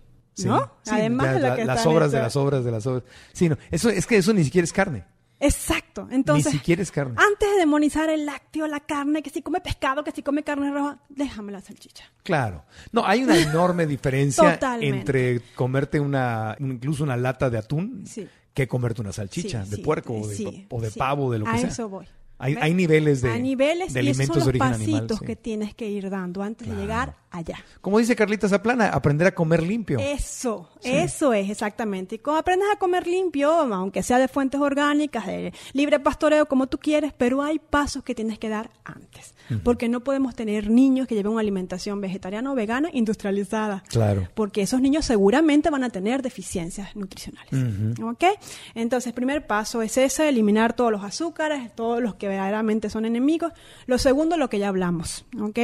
[0.45, 0.70] ¿no?
[0.82, 3.05] Sí, además de la- que las obras de las obras de las obras.
[3.32, 5.05] Sí, no, eso es que eso ni siquiera es carne.
[5.41, 6.09] Exacto.
[6.11, 7.14] Entonces, ni siquiera es carne.
[7.18, 10.70] antes de demonizar el lácteo, la carne, que si come pescado, que si come carne
[10.70, 12.05] roja, déjame la salchicha.
[12.22, 12.64] Claro.
[12.93, 18.26] No, hay una enorme diferencia entre comerte una, incluso una lata de atún, Sí.
[18.55, 21.51] que comerte una salchicha Sí, de sí, puerco o de, o pavo, de lo que
[21.51, 21.68] a sea.
[21.68, 22.07] eso voy.
[22.39, 25.18] Hay, hay niveles de, a niveles de y esos son los de origen pasitos animal.
[25.20, 25.24] sí.
[25.24, 26.80] que tienes que ir dando antes Claro.
[26.80, 27.57] de llegar allá.
[27.80, 29.99] Como dice Carlita Zaplana, aprender a comer limpio.
[29.99, 32.16] Eso, eso es exactamente.
[32.16, 36.66] Y como aprendes a comer limpio, aunque sea de fuentes orgánicas, de libre pastoreo, como
[36.66, 39.34] tú quieres, pero hay pasos que tienes que dar antes.
[39.62, 43.82] Porque no podemos tener niños que lleven una alimentación vegetariana o vegana industrializada.
[43.88, 44.28] Claro.
[44.34, 47.53] Porque esos niños seguramente van a tener deficiencias nutricionales.
[48.03, 48.24] ¿Ok?
[48.74, 53.53] Entonces, primer paso es ese, eliminar todos los azúcares, todos los que verdaderamente son enemigos.
[53.86, 55.24] Lo segundo, lo que ya hablamos.
[55.40, 55.59] ¿Ok?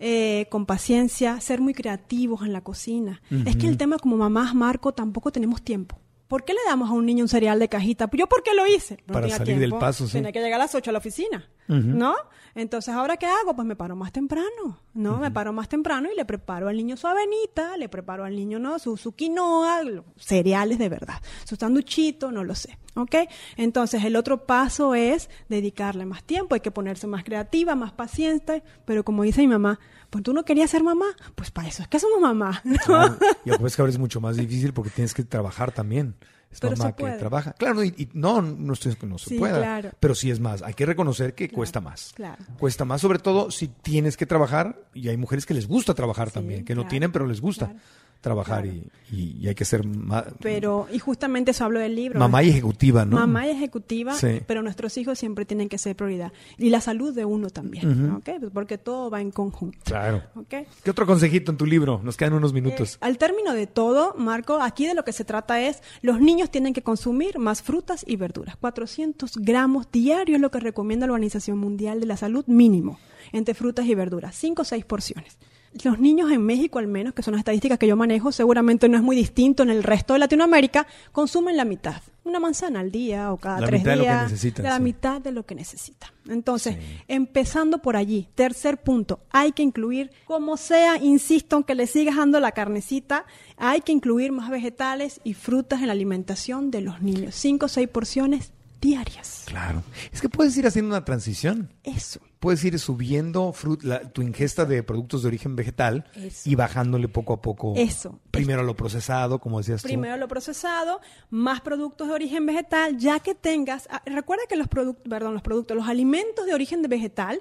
[0.00, 3.20] Eh, con paciencia, ser muy creativos en la cocina.
[3.46, 5.98] Es que el tema como mamás, Marco, tampoco tenemos tiempo.
[6.28, 8.06] ¿Por qué le damos a un niño un cereal de cajita?
[8.06, 8.98] Pues, ¿Yo por qué lo hice?
[9.06, 10.12] No Para salir del paso, sí.
[10.12, 11.48] Tenía que llegar a las 8 a la oficina.
[11.68, 12.14] ¿no?
[12.58, 13.54] Entonces, ¿ahora qué hago?
[13.54, 15.18] Pues me paro más temprano, ¿no?
[15.18, 18.58] Me paro más temprano y le preparo al niño su avenita, le preparo al niño,
[18.58, 18.80] ¿no?
[18.80, 19.80] Su, su quinoa,
[20.16, 23.14] cereales de verdad, su sanduchito, no lo sé, ¿ok?
[23.56, 28.64] Entonces, el otro paso es dedicarle más tiempo, hay que ponerse más creativa, más paciente,
[28.84, 29.78] pero como dice mi mamá,
[30.10, 31.06] pues tú no querías ser mamá,
[31.36, 32.76] pues para eso es que somos mamá, ¿no?
[32.84, 33.18] Claro.
[33.44, 36.16] Y pues que ahora es mucho más difícil porque tienes que trabajar también.
[36.50, 37.18] Es Pero mamá que puede.
[37.18, 37.52] trabaja.
[37.52, 39.58] Claro, y, y no, no estoy que no se Sí, pueda.
[39.58, 39.90] claro.
[40.00, 40.62] Pero sí es más.
[40.62, 42.12] Hay que reconocer que cuesta más.
[42.16, 42.42] Claro.
[42.58, 44.80] Cuesta más, sobre todo si tienes que trabajar.
[44.94, 47.74] Y hay mujeres que les gusta trabajar también, que no tienen, pero les gusta
[48.20, 52.18] trabajar y, y- y hay que ser ma- Pero, y justamente eso hablo del libro.
[52.18, 53.16] mamá y ejecutiva, ¿no?
[53.16, 54.40] Mamá y ejecutiva, Sí.
[54.46, 56.32] pero nuestros hijos siempre tienen que ser prioridad.
[56.56, 58.16] Y la salud de uno también, Ujú.
[58.18, 58.50] ¿ok?
[58.52, 59.78] Porque todo va en conjunto.
[59.84, 60.22] Claro.
[60.34, 60.54] ¿ok?
[60.82, 62.00] ¿Qué otro consejito en tu libro?
[62.02, 62.98] Nos quedan unos minutos.
[63.00, 66.74] Al término de todo, Marco, aquí de lo que se trata es, los niños tienen
[66.74, 68.56] que consumir más frutas y verduras.
[68.56, 72.98] 400 gramos diarios es lo que recomienda la Organización Mundial de la Salud mínimo
[73.32, 75.38] entre frutas y verduras, 5 o 6 porciones.
[75.84, 78.96] Los niños en México, al menos, que son las estadísticas que yo manejo, seguramente no
[78.96, 82.00] es muy distinto en el resto de Latinoamérica, consumen la mitad.
[82.24, 84.22] Una manzana al día o cada La tres mitad de lo que días.
[84.32, 84.82] necesitan, La sí.
[84.82, 86.10] mitad de lo que necesitan.
[86.28, 88.28] Entonces, empezando por allí.
[88.34, 93.24] Tercer punto, hay que incluir, como sea, insisto, aunque le sigas dando la carnecita,
[93.56, 97.34] hay que incluir más vegetales y frutas en la alimentación de los niños.
[97.34, 99.44] Cinco o seis porciones diarias.
[99.46, 99.82] Claro.
[100.12, 101.72] Es que puedes ir haciendo una transición.
[101.84, 102.20] Eso.
[102.38, 103.52] Puedes ir subiendo
[103.82, 106.48] la- tu ingesta de productos de origen vegetal Eso.
[106.48, 107.74] y bajándole poco a poco.
[107.76, 108.20] Eso.
[108.30, 109.88] Primero lo procesado, como decías tú.
[109.88, 111.00] Primero lo procesado,
[111.30, 115.42] más productos de origen vegetal, ya que tengas, ah, recuerda que los productos, perdón, los
[115.42, 117.40] productos, los alimentos de origen de vegetal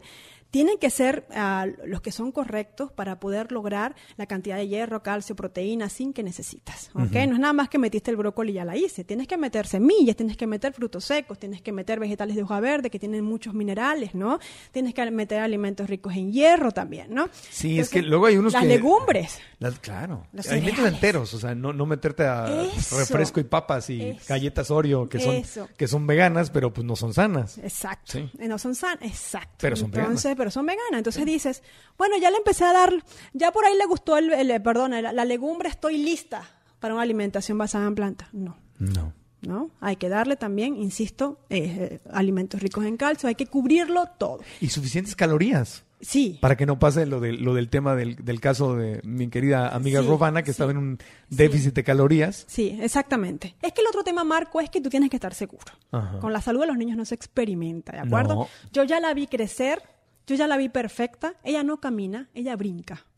[0.51, 5.03] tienen que ser ah, los que son correctos para poder lograr la cantidad de hierro,
[5.03, 6.89] calcio, proteína, sin que necesitas.
[6.93, 7.01] ¿ok?
[7.01, 7.13] Ujú.
[7.27, 9.03] No es nada más que metiste el brócoli y ya la hice.
[9.03, 12.59] Tienes que meter semillas, tienes que meter frutos secos, tienes que meter vegetales de hoja
[12.59, 14.39] verde que tienen muchos minerales, ¿no?
[14.71, 17.29] Tienes que meter alimentos ricos en hierro también, ¿no?
[17.49, 18.67] Sí, es que luego hay unos las que...
[18.69, 19.39] legumbres.
[19.59, 20.27] Las- claro.
[20.33, 22.97] Los alimentos enteros, o sea, no, no meterte a Eso.
[22.97, 24.25] refresco y papas y Eso.
[24.29, 25.67] galletas Oreo que son, Eso.
[25.77, 27.57] que son veganas, pero pues no son sanas.
[27.57, 28.13] Exacto.
[28.13, 28.29] Sí.
[28.39, 29.55] Eh, No son sanas, exacto.
[29.59, 30.36] Pero son Entonces, veganas.
[30.37, 30.93] Pero son veganas.
[30.99, 31.63] Entonces dices,
[31.97, 32.93] bueno, ya le empecé a dar,
[33.33, 36.43] ya por ahí le gustó el, el- perdón, la, la legumbre, estoy lista
[36.79, 38.29] para una alimentación basada en plantas.
[38.33, 39.13] No, No.
[39.41, 39.71] no.
[39.81, 44.39] Hay que darle también, insisto, eh, eh, alimentos ricos en calcio, hay que cubrirlo todo.
[44.61, 45.83] Y suficientes calorías.
[45.99, 46.37] Sí.
[46.41, 49.69] Para que no pase lo, del- lo del tema del, del caso de mi querida
[49.69, 50.51] amiga Sí, Robana, que sí.
[50.51, 50.99] estaba en un
[51.31, 52.45] déficit de calorías.
[52.47, 53.55] Sí, exactamente.
[53.63, 55.73] Es que el otro tema, Marco, es que tú tienes que estar seguro.
[55.91, 56.19] Ajá.
[56.19, 58.35] Con la salud de los niños no se experimenta, ¿de acuerdo?
[58.35, 58.47] No.
[58.71, 59.81] Yo ya la vi crecer,
[60.27, 61.33] yo ya la vi perfecta.
[61.43, 63.03] Ella no camina, ella brinca.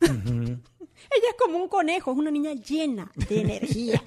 [1.02, 4.02] Ella es como un conejo, es una niña llena de energía.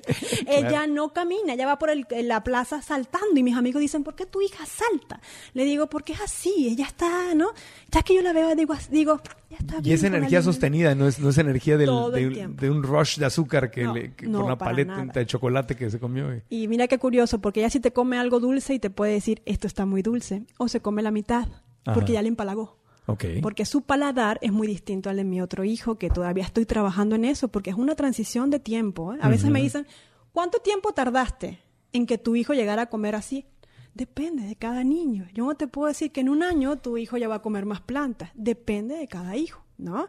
[0.45, 4.13] Ella no camina, ella va por el- la plaza saltando y mis amigos dicen, ¿por
[4.15, 5.19] qué tu hija salta?
[5.55, 7.47] Le digo, porque es así, ella está, ¿no?
[7.91, 10.39] Ya que yo la veo, digo, digo ya está Y bien es con la energía
[10.41, 10.51] niña".
[10.51, 14.13] sostenida, no es, no es energía del- de, un rush de azúcar que No, le,
[14.13, 16.31] que no, por para paleta de chocolate que se comió.
[16.35, 19.13] y- Y mira qué curioso, porque ella sí te come algo dulce y te puede
[19.13, 21.47] decir, esto está muy dulce, o se come la mitad,
[21.91, 22.82] porque ya le empalagó.
[23.05, 23.25] Ok.
[23.41, 27.15] Porque su paladar es muy distinto al de mi otro hijo, que todavía estoy trabajando
[27.15, 29.13] en eso, porque es una transición de tiempo.
[29.13, 29.17] ¿eh?
[29.21, 29.85] A veces me dicen,
[30.31, 31.59] ¿cuánto tiempo tardaste
[31.91, 33.45] en que tu hijo llegara a comer así?
[33.93, 35.27] Depende de cada niño.
[35.33, 37.65] Yo no te puedo decir que en un año tu hijo ya va a comer
[37.65, 38.31] más plantas.
[38.33, 40.07] Depende de cada hijo, ¿no?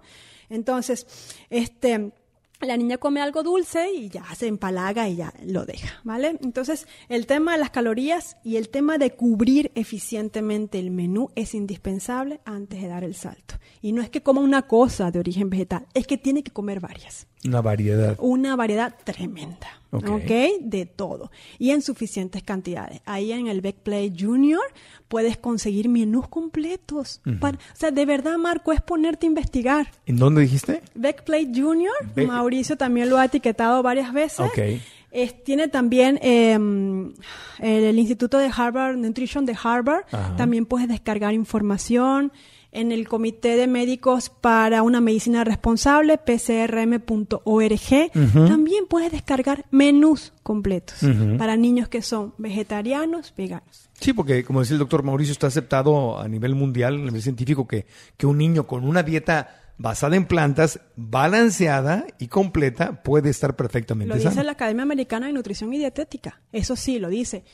[0.49, 1.07] Entonces,
[1.51, 2.13] este,
[2.61, 6.39] la niña come algo dulce y ya se empalaga y ya lo deja, ¿vale?
[6.43, 11.55] Entonces, el tema de las calorías y el tema de cubrir eficientemente el menú es
[11.55, 13.57] indispensable antes de dar el salto.
[13.83, 16.81] Y no es que coma una cosa de origen vegetal, es que tiene que comer
[16.81, 17.27] varias.
[17.45, 18.17] Una variedad.
[18.19, 20.09] Una variedad tremenda, Ok.
[20.09, 20.31] ¿ok?
[20.61, 21.31] De todo.
[21.59, 23.01] Y en suficientes cantidades.
[23.05, 24.63] Ahí en el Backplay Junior
[25.09, 27.21] puedes conseguir menús completos.
[27.41, 29.91] Para- o sea, de verdad, Marco, es ponerte a investigar.
[30.07, 30.83] ¿En dónde dijiste?
[30.95, 34.41] Backplate Junior, Back- Mauricio también lo ha etiquetado varias veces.
[34.41, 34.59] Ok.
[35.11, 40.05] Es- tiene también eh, el, el Instituto de Harvard, Nutrition de Harvard.
[40.37, 42.33] También puedes descargar información.
[42.75, 47.41] En el Comité de Médicos para una Medicina Responsable, pcrm.org.
[48.33, 50.99] También puedes descargar menús completos
[51.39, 53.89] para niños que son vegetarianos, veganos.
[54.01, 57.67] Sí, porque como decía el doctor Mauricio, está aceptado a nivel mundial, a nivel científico,
[57.67, 63.57] que, que un niño con una dieta basada en plantas, balanceada y completa, puede estar
[63.57, 66.41] perfectamente Lo dice la Academia Americana de Nutrición y Dietética.
[66.53, 67.45] Eso sí, lo dice.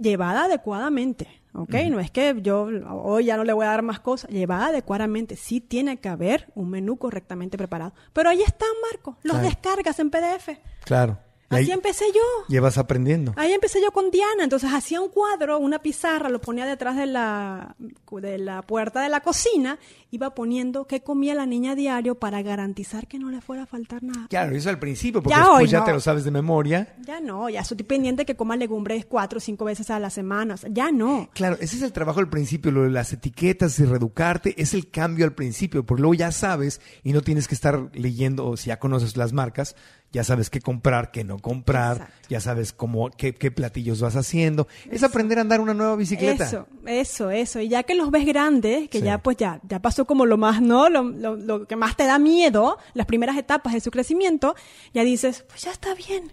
[0.00, 1.74] Llevada adecuadamente, ¿ok?
[1.90, 4.30] No es que yo hoy ya no le voy a dar más cosas.
[4.30, 5.36] Llevada adecuadamente.
[5.36, 7.94] Sí tiene que haber un menú correctamente preparado.
[8.12, 9.18] Pero ahí están, Marco.
[9.22, 10.58] Los descargas en PDF.
[10.84, 11.18] Claro.
[11.50, 12.20] Así empecé yo.
[12.48, 13.32] Llevas aprendiendo.
[13.36, 14.44] Ahí empecé yo con Diana.
[14.44, 17.74] Entonces hacía un cuadro, una pizarra, lo ponía detrás de la,
[18.10, 19.78] de la puerta de la cocina,
[20.10, 23.66] iba poniendo qué comía la niña a diario para garantizar que no le fuera a
[23.66, 24.26] faltar nada.
[24.28, 26.94] Claro, eso al principio, porque después ya te lo sabes de memoria.
[27.06, 30.56] Ya no, ya estoy pendiente que coma legumbres cuatro o cinco veces a la semana.
[30.70, 31.30] ya no.
[31.32, 34.90] Claro, ese es el trabajo al principio, lo de las etiquetas y reeducarte, es el
[34.90, 38.68] cambio al principio, porque luego ya sabes y no tienes que estar leyendo, o si
[38.68, 39.76] ya conoces las marcas,
[40.12, 44.66] ya sabes qué comprar, qué no comprar, ya sabes cómo, qué, qué, platillos vas haciendo.
[44.90, 46.46] Es aprender a andar una nueva bicicleta.
[46.46, 47.60] Eso, eso, eso.
[47.60, 50.62] Y ya que los ves grandes, que ya pues ya, ya pasó como lo más,
[50.62, 50.88] ¿no?
[50.88, 54.54] Lo, lo, lo, que más te da miedo, las primeras etapas de su crecimiento,
[54.94, 56.32] ya dices, pues ya está bien.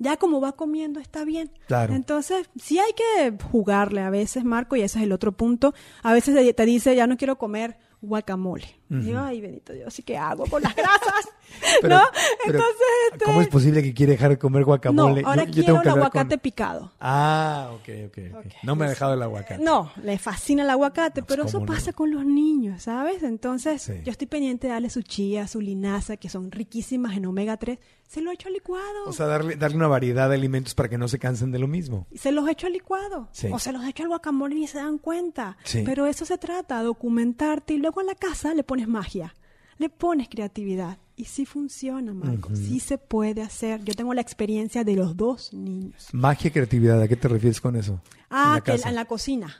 [0.00, 1.50] Ya como va comiendo está bien.
[1.66, 1.94] Claro.
[1.94, 5.74] Entonces, sí hay que jugarle a veces, Marco, y ese es el otro punto.
[6.04, 8.77] A veces te dice, ya no quiero comer guacamole.
[8.88, 11.28] Digo, ay, bendito Dios, ¿y qué hago con las grasas?
[11.82, 12.02] ¿No?
[12.44, 13.24] Entonces, este...
[13.24, 15.22] ¿cómo es posible que quiere dejar de comer guacamole?
[15.22, 16.92] No, ahora yo, quiero el aguacate picado.
[17.00, 18.46] Ah, okay, ok, ok.
[18.62, 19.62] No me ha dejado el aguacate.
[19.62, 23.22] No, le fascina el aguacate, pero eso pasa con los niños, ¿sabes?
[23.22, 27.56] Entonces, yo estoy pendiente de darle su chía, su linaza, que son riquísimas en omega
[27.56, 27.78] 3.
[28.06, 29.04] Se lo echo al licuado.
[29.06, 31.68] O sea, darle, darle una variedad de alimentos para que no se cansen de lo
[31.68, 32.06] mismo.
[32.14, 33.28] Se los echo al licuado.
[33.52, 35.58] O se los echo al guacamole y ni se dan cuenta.
[35.84, 39.34] Pero eso se trata, documentarte y luego a la casa le pones magia,
[39.78, 40.98] le pones creatividad.
[41.16, 42.54] Y sí funciona, Marco.
[42.54, 43.82] Sí se puede hacer.
[43.82, 46.08] Yo tengo la experiencia de los dos niños.
[46.12, 48.00] Magia y creatividad, ¿a qué te refieres con eso?
[48.30, 49.56] Ah, en que en la cocina.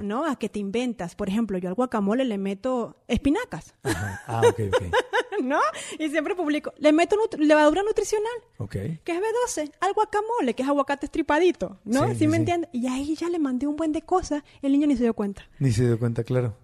[0.00, 0.26] ¿No?
[0.26, 1.14] A que te inventas.
[1.14, 3.74] Por ejemplo, yo al guacamole le meto espinacas.
[3.84, 4.82] Ah, ok, ok.
[5.42, 5.58] ¿No?
[5.98, 6.72] Y siempre publico.
[6.78, 8.32] Le meto levadura nutricional.
[8.58, 8.72] Ok.
[8.72, 9.72] Que es B12.
[9.80, 11.78] Al guacamole, que es aguacate estripadito.
[11.84, 12.14] ¿No?
[12.14, 12.70] ¿Sí, me entiendes?
[12.72, 14.42] Y ahí ya le mandé un buen de cosas.
[14.60, 15.42] El niño ni se dio cuenta.
[15.58, 16.56] Ni se dio cuenta, claro.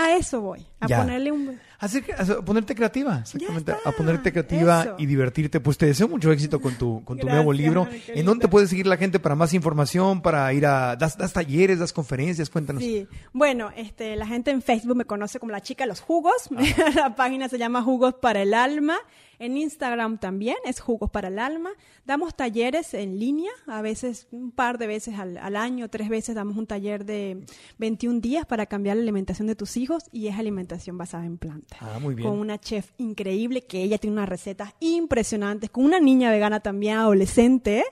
[0.00, 1.60] A eso voy, a ponerle un...
[1.78, 5.60] a ponerte creativa, exactamente, a ponerte creativa y divertirte.
[5.60, 7.86] Pues te deseo mucho éxito con tu, con tu nuevo libro.
[8.08, 10.96] ¿En dónde te puede seguir la gente para más información, para ir a...
[10.96, 12.48] Das, talleres, das conferencias?
[12.48, 12.82] Cuéntanos.
[12.82, 16.48] Sí, bueno, este, la gente en Facebook me conoce como la chica de los jugos.
[16.94, 18.96] la página se llama Jugos para el Alma.
[19.40, 21.70] En Instagram también es Jugos para el Alma.
[22.04, 26.58] Damos talleres en línea, a veces un par de veces al, año, tres veces damos
[26.58, 27.42] un taller de
[27.78, 31.78] 21 días para cambiar la alimentación de tus hijos y es alimentación basada en plantas.
[31.80, 32.28] Ah, muy bien.
[32.28, 36.98] Con una chef increíble que ella tiene unas recetas impresionantes, con una niña vegana también
[36.98, 37.82] adolescente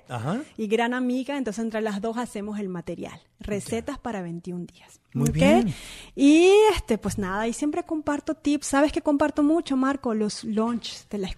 [0.58, 3.22] y gran amiga, entonces entre las dos hacemos el material.
[3.40, 5.00] Recetas para 21 días.
[5.14, 5.74] Muy bien.
[6.14, 8.66] Y este, pues nada, y siempre comparto tips.
[8.66, 10.12] ¿Sabes que comparto mucho, Marco?
[10.12, 11.37] Los lunches de la escuela.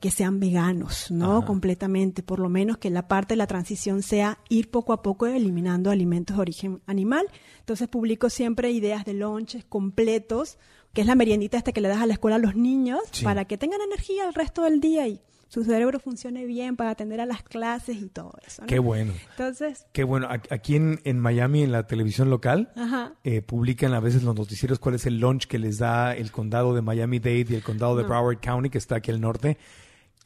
[0.00, 1.44] Que sean veganos, ¿no?
[1.44, 2.22] Completamente.
[2.22, 5.90] Por lo menos que la parte de la transición sea ir poco a poco eliminando
[5.90, 7.26] alimentos de origen animal.
[7.58, 10.58] Entonces publico siempre ideas de lunches completos,
[10.92, 13.44] que es la meriendita esta que le das a la escuela a los niños, para
[13.44, 15.20] que tengan energía el resto del día y
[15.50, 18.62] su cerebro funcione bien para atender a las clases y todo eso.
[18.68, 19.12] Qué bueno.
[19.30, 19.84] Entonces.
[19.90, 20.28] Qué bueno.
[20.30, 22.72] Aquí en, en Miami, en la televisión local,
[23.24, 26.72] eh, publican a veces los noticieros cuál es el lunch que les da el condado
[26.72, 29.58] de Miami-Dade y el condado de Broward County, que está aquí al norte.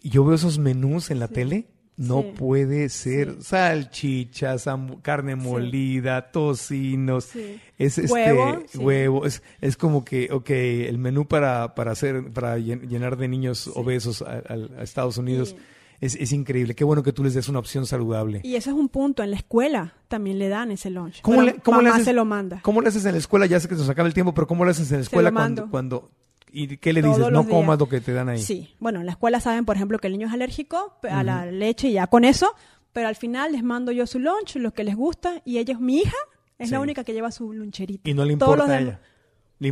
[0.02, 4.66] Y yo veo esos menús en la tele no puede ser salchichas,
[5.02, 7.30] carne molida, tocinos,
[7.78, 8.32] es este
[8.78, 13.68] huevo, es, es como que, ok, el menú para, para hacer, para llenar de niños
[13.74, 14.42] obesos a,
[14.82, 15.54] Estados Unidos.
[16.00, 16.74] Es, es, increíble.
[16.74, 18.40] Qué bueno que tú les des una opción saludable.
[18.42, 19.22] Y eso es un punto.
[19.22, 21.22] En la escuela también le dan ese lunch.
[21.22, 22.60] ¿Cómo, le, cómo le haces, se lo manda.
[22.62, 23.46] ¿Cómo le haces en la escuela?
[23.46, 25.32] Ya sé que se nos acaba el tiempo, pero ¿cómo le haces en la escuela
[25.32, 26.10] cuando, cuando
[26.56, 27.30] ¿Y qué le dices?
[27.30, 28.40] No comas lo que te dan ahí.
[28.40, 28.74] Sí.
[28.78, 31.88] Bueno, en la escuela saben, por ejemplo, que el niño es alérgico a la leche
[31.88, 32.54] y ya con eso,
[32.92, 35.80] pero al final les mando yo su lunch, lo que les gusta, y ella es
[35.80, 36.16] mi hija,
[36.58, 38.08] es la única que lleva su luncherita.
[38.08, 39.00] Y no le importa a ella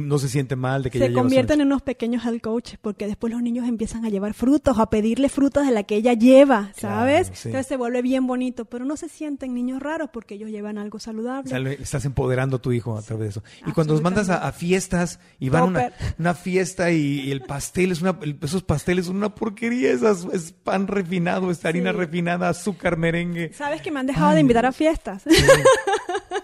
[0.00, 3.32] no se siente mal de que se convierten en unos pequeños health coaches porque después
[3.32, 7.28] los niños empiezan a llevar frutos a pedirle frutas de la que ella lleva sabes
[7.44, 10.98] entonces se vuelve bien bonito pero no se sienten niños raros porque ellos llevan algo
[10.98, 11.46] saludable.
[11.46, 13.42] O sea, estás empoderando a tu hijo a través de eso.
[13.66, 17.92] Y cuando los mandas a, fiestas y van a una, una, fiesta y, el pastel
[17.92, 22.96] es una esos pasteles son una porquería esas es pan refinado es harina refinada azúcar
[22.96, 23.52] merengue.
[23.52, 25.24] Sabes que me han dejado de invitar a fiestas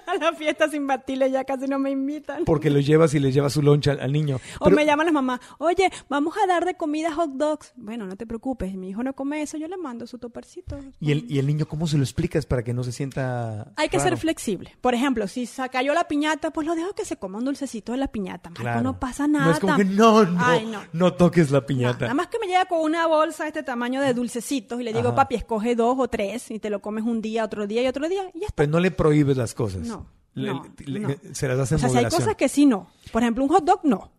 [0.09, 2.45] a la fiesta sin batiles ya casi no me invitan.
[2.45, 4.37] Porque lo llevas y le llevas su loncha al, al niño.
[4.61, 7.73] O Pero- me llaman las mamás, oye, vamos a dar de comida hot dogs.
[7.77, 10.79] Bueno, no te preocupes, mi hijo no come eso, yo le mando su topercito.
[11.01, 13.89] ¿Y el, ¿Y el niño cómo se lo explicas para que no se sienta Hay
[13.89, 14.11] que raro?
[14.11, 14.75] ser flexible.
[14.81, 17.93] Por ejemplo, si se cayó la piñata, pues lo dejo que se coma un dulcecito
[17.93, 18.51] de la piñata.
[18.51, 18.83] Marco, Claro.
[18.83, 19.47] no pasa nada.
[19.47, 20.81] No es como que no, no, Ay, no.
[20.93, 22.03] no toques la piñata.
[22.07, 24.93] Nada más que me llega con una bolsa de este tamaño de dulcecitos y le
[24.93, 25.17] digo, Ajá.
[25.17, 28.09] papi, escoge dos o tres y te lo comes un día, otro día y otro
[28.09, 28.57] día y ya está.
[28.57, 29.87] Pero no le prohíbes las cosas.
[29.87, 30.07] No,
[30.39, 31.09] Le- no, le- no.
[31.33, 32.89] Se las en O sea, si hay cosas que sí no.
[33.13, 34.13] Por ejemplo, un hot dog no.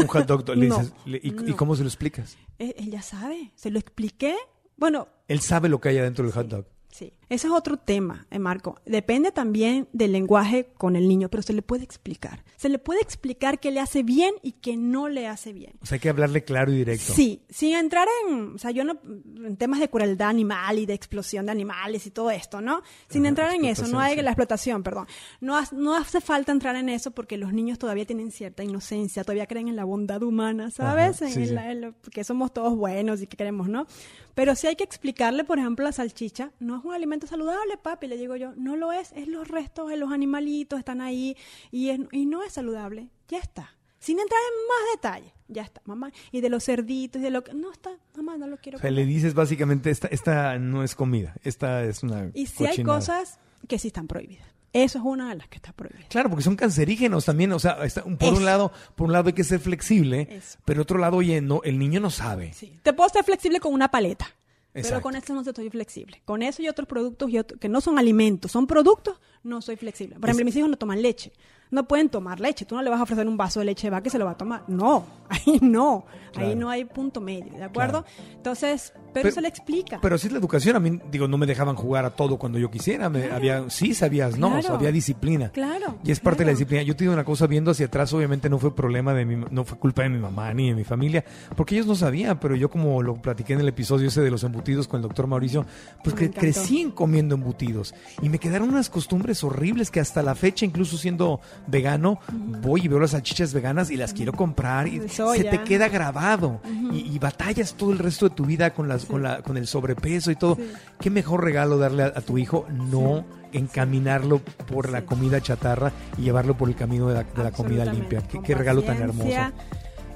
[0.00, 2.36] Un hot dog, le No, dices, le- y, y cómo se lo explicas?
[2.58, 4.34] Él, él ya sabe, se lo expliqué.
[4.76, 6.66] Bueno, Él sabe lo que hay adentro del hot dog.
[6.90, 8.80] Sí, ese es otro tema, eh, Marco.
[8.86, 12.42] Depende también del lenguaje con el niño, pero se le puede explicar.
[12.56, 15.74] Se le puede explicar qué le hace bien y qué no le hace bien.
[15.82, 17.12] O sea, hay que hablarle claro y directo.
[17.12, 18.98] Sí, sin entrar en, o sea, yo no,
[19.44, 22.82] en temas de crueldad animal y de explosión de animales y todo esto, ¿no?
[23.08, 24.22] Sin entrar en eso, no hay sí.
[24.22, 25.06] la explotación, perdón.
[25.40, 29.46] No, no hace falta entrar en eso porque los niños todavía tienen cierta inocencia, todavía
[29.46, 31.16] creen en la bondad humana, ¿sabes?
[31.16, 31.54] Ajá, en sí, el- sí.
[31.58, 33.86] en lo- que somos todos buenos y que queremos, ¿no?
[34.34, 38.06] Pero sí hay que explicarle, por ejemplo, la salchicha no es un alimento saludable, papi,
[38.06, 41.36] le digo yo, no lo es, es los restos de los animalitos, están ahí
[41.70, 43.74] y, es- y no es saludable, ya está.
[43.98, 46.12] Sin entrar en más detalle, ya está, mamá.
[46.30, 47.52] Y de los cerditos y de lo que...
[47.52, 49.04] No está, mamá, no lo quiero O sea, comer.
[49.04, 53.40] le dices básicamente, esta, esta no es comida, esta es una Y si hay cosas
[53.66, 54.46] que sí están prohibidas.
[54.72, 56.06] Eso es una de las que está prohibida.
[56.10, 58.36] Claro, porque son cancerígenos también, o sea, está- por Eso.
[58.36, 60.58] un lado, por un lado hay que ser flexible, Eso.
[60.64, 62.52] pero otro lado, oye, no, el niño no sabe.
[62.84, 64.28] Te puedo ser flexible con una paleta.
[64.72, 66.22] Pero con esto no estoy flexible.
[66.24, 69.76] Con eso y otros productos y otro- que no son alimentos, son productos, no soy
[69.76, 70.16] flexible.
[70.18, 71.32] Por ejemplo, mis hijos no toman leche.
[71.70, 72.64] No pueden tomar leche.
[72.64, 74.30] Tú no le vas a ofrecer un vaso de leche va que se lo va
[74.30, 74.64] a tomar.
[74.68, 76.06] No, ahí no.
[76.34, 78.04] Ahí no hay punto medio, ¿de acuerdo?
[78.34, 79.98] Entonces, pero, se le explica.
[80.00, 82.58] Pero sí es la educación, a mí, digo, no me dejaban jugar a todo cuando
[82.58, 84.74] yo quisiera, me, había, sí sabías, no, o sea, Claro.
[84.76, 85.50] había disciplina.
[85.50, 86.82] Claro, Y es parte de la disciplina.
[86.82, 89.64] Yo te digo una cosa, viendo hacia atrás, obviamente no fue problema de mi, no
[89.64, 91.24] fue culpa de mi mamá ni de mi familia,
[91.56, 94.44] porque ellos no sabían, pero yo como lo platiqué en el episodio ese de los
[94.44, 95.66] embutidos con el doctor Mauricio,
[96.04, 96.40] pues Me que encantó.
[96.40, 101.40] crecí comiendo embutidos y me quedaron unas costumbres horribles que hasta la fecha, incluso siendo
[101.66, 102.18] vegano,
[102.62, 105.50] voy y veo las salchichas veganas y las quiero comprar y De se soya.
[105.50, 106.60] te queda grabado
[106.92, 109.66] y, y batallas todo el resto de tu vida con, las, con, la, con el
[109.66, 110.56] sobrepeso y todo.
[111.00, 112.66] ¿Qué mejor regalo darle a, a tu hijo?
[112.70, 117.50] No encaminarlo por la comida chatarra y llevarlo por el camino de la, de la
[117.50, 118.22] comida limpia.
[118.44, 119.28] Qué, regalo tan hermoso.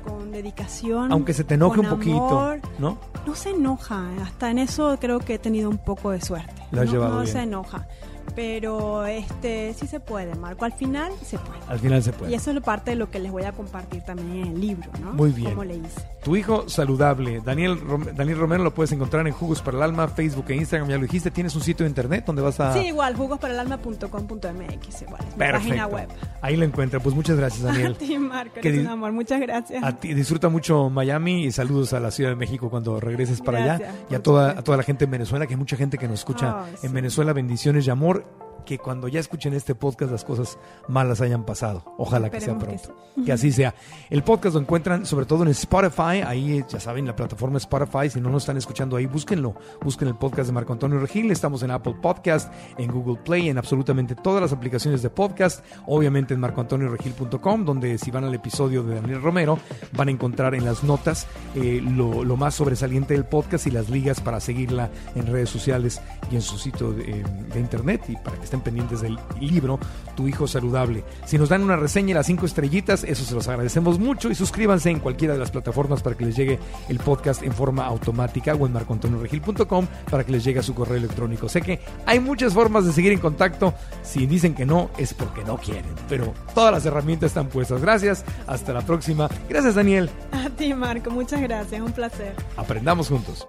[0.05, 1.13] Con dedicación.
[1.13, 2.61] Aunque se te enoje un poquito, amor.
[2.81, 2.99] ¿no?
[3.25, 4.03] No se enoja.
[4.23, 6.61] Hasta en eso creo que he tenido un poco de suerte.
[6.73, 7.33] Lo has no, llevado no bien.
[7.33, 7.87] se enoja.
[8.35, 10.64] Pero este sí se puede, Marco.
[10.64, 11.61] Al final se puede.
[11.68, 12.33] Al final se puede.
[12.33, 14.91] Y eso es parte de lo que les voy a compartir también en el libro,
[15.01, 15.12] ¿no?
[15.12, 15.51] Muy bien.
[15.51, 16.01] Cómo le hice.
[16.24, 17.41] Tu hijo saludable.
[17.45, 20.89] Daniel, Rom- Daniel Romero lo puedes encontrar en Jugos para el Alma, Facebook e Instagram.
[20.89, 21.30] Ya lo dijiste.
[21.30, 22.72] Tienes un sitio de internet donde vas a.
[22.72, 25.20] Sí, igual, jugosparalalma.com.mx, igual.
[25.20, 25.59] es mi Perfecto.
[25.68, 26.09] página web.
[26.41, 27.01] Ahí lo encuentra.
[27.01, 27.93] Pues muchas gracias, Daniel.
[27.97, 29.12] A ti, Marco, Que eres un amor.
[29.12, 29.83] Muchas gracias.
[29.83, 33.59] A ti, disfruta mucho Miami y saludos a la Ciudad de México cuando regreses para
[33.62, 36.07] allá y a toda, a toda la gente en Venezuela, que hay mucha gente que
[36.09, 36.89] nos escucha Ay, en sí.
[36.89, 37.33] Venezuela.
[37.33, 38.22] Bendiciones y amor.
[38.65, 40.59] Que cuando ya escuchen este podcast las cosas
[40.89, 41.85] malas hayan pasado.
[41.99, 42.95] Ojalá que sea que pronto.
[43.15, 43.25] sí.
[43.25, 43.75] Que, así sea.
[44.11, 46.23] El podcast lo encuentran sobre todo en Spotify.
[46.27, 48.11] Ahí ya saben, la plataforma Spotify.
[48.11, 49.55] Si no nos están escuchando ahí, búsquenlo.
[49.83, 51.31] Busquen el podcast de Marco Antonio Regil.
[51.31, 55.65] Estamos en Apple Podcast, en Google Play, en absolutamente todas las aplicaciones de podcast.
[55.87, 59.59] Obviamente en marcoantonioregil.com, donde si van al episodio de Daniel Romero,
[59.93, 63.91] van a encontrar en las notas eh, lo, lo más sobresaliente del podcast y las
[63.91, 66.01] ligas para seguirla en redes sociales
[66.31, 69.79] y en su sitio de, eh, de internet y para que estén pendientes del libro
[70.15, 71.05] Tu Hijo Saludable.
[71.25, 74.35] Si nos dan una reseña y las cinco estrellitas, eso se los agradecemos mucho y
[74.35, 78.55] suscríbanse en cualquiera de las plataformas para que les llegue el podcast en forma automática
[78.55, 81.49] o en marcoantonioregil.com para que les llegue a su correo electrónico.
[81.49, 83.73] Sé que hay muchas formas de seguir en contacto.
[84.03, 87.81] Si dicen que no, es porque no quieren, pero todas las herramientas están puestas.
[87.81, 89.31] Gracias, hasta la próxima.
[89.49, 90.11] Gracias Daniel.
[90.33, 91.11] A ti, Marco.
[91.11, 91.81] Muchas gracias.
[91.81, 92.35] Un placer.
[92.57, 93.49] Aprendamos juntos.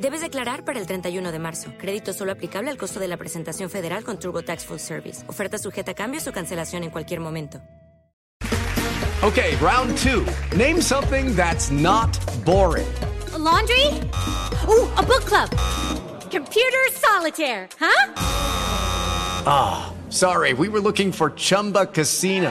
[0.00, 1.72] Debes declarar para el 31 de marzo.
[1.76, 5.28] Crédito solo aplicable al costo de la presentación federal con TurboTax Full Service.
[5.28, 7.60] Oferta sujeta a cambios o cancelación en cualquier momento.
[9.22, 10.24] Okay, round two.
[10.56, 12.08] Name something that's not
[12.46, 12.88] boring.
[13.34, 13.86] A laundry?
[14.66, 15.50] Ooh, a book club.
[16.30, 18.14] Computer solitaire, huh?
[19.46, 20.54] Ah, oh, sorry.
[20.54, 22.50] We were looking for Chumba Casino.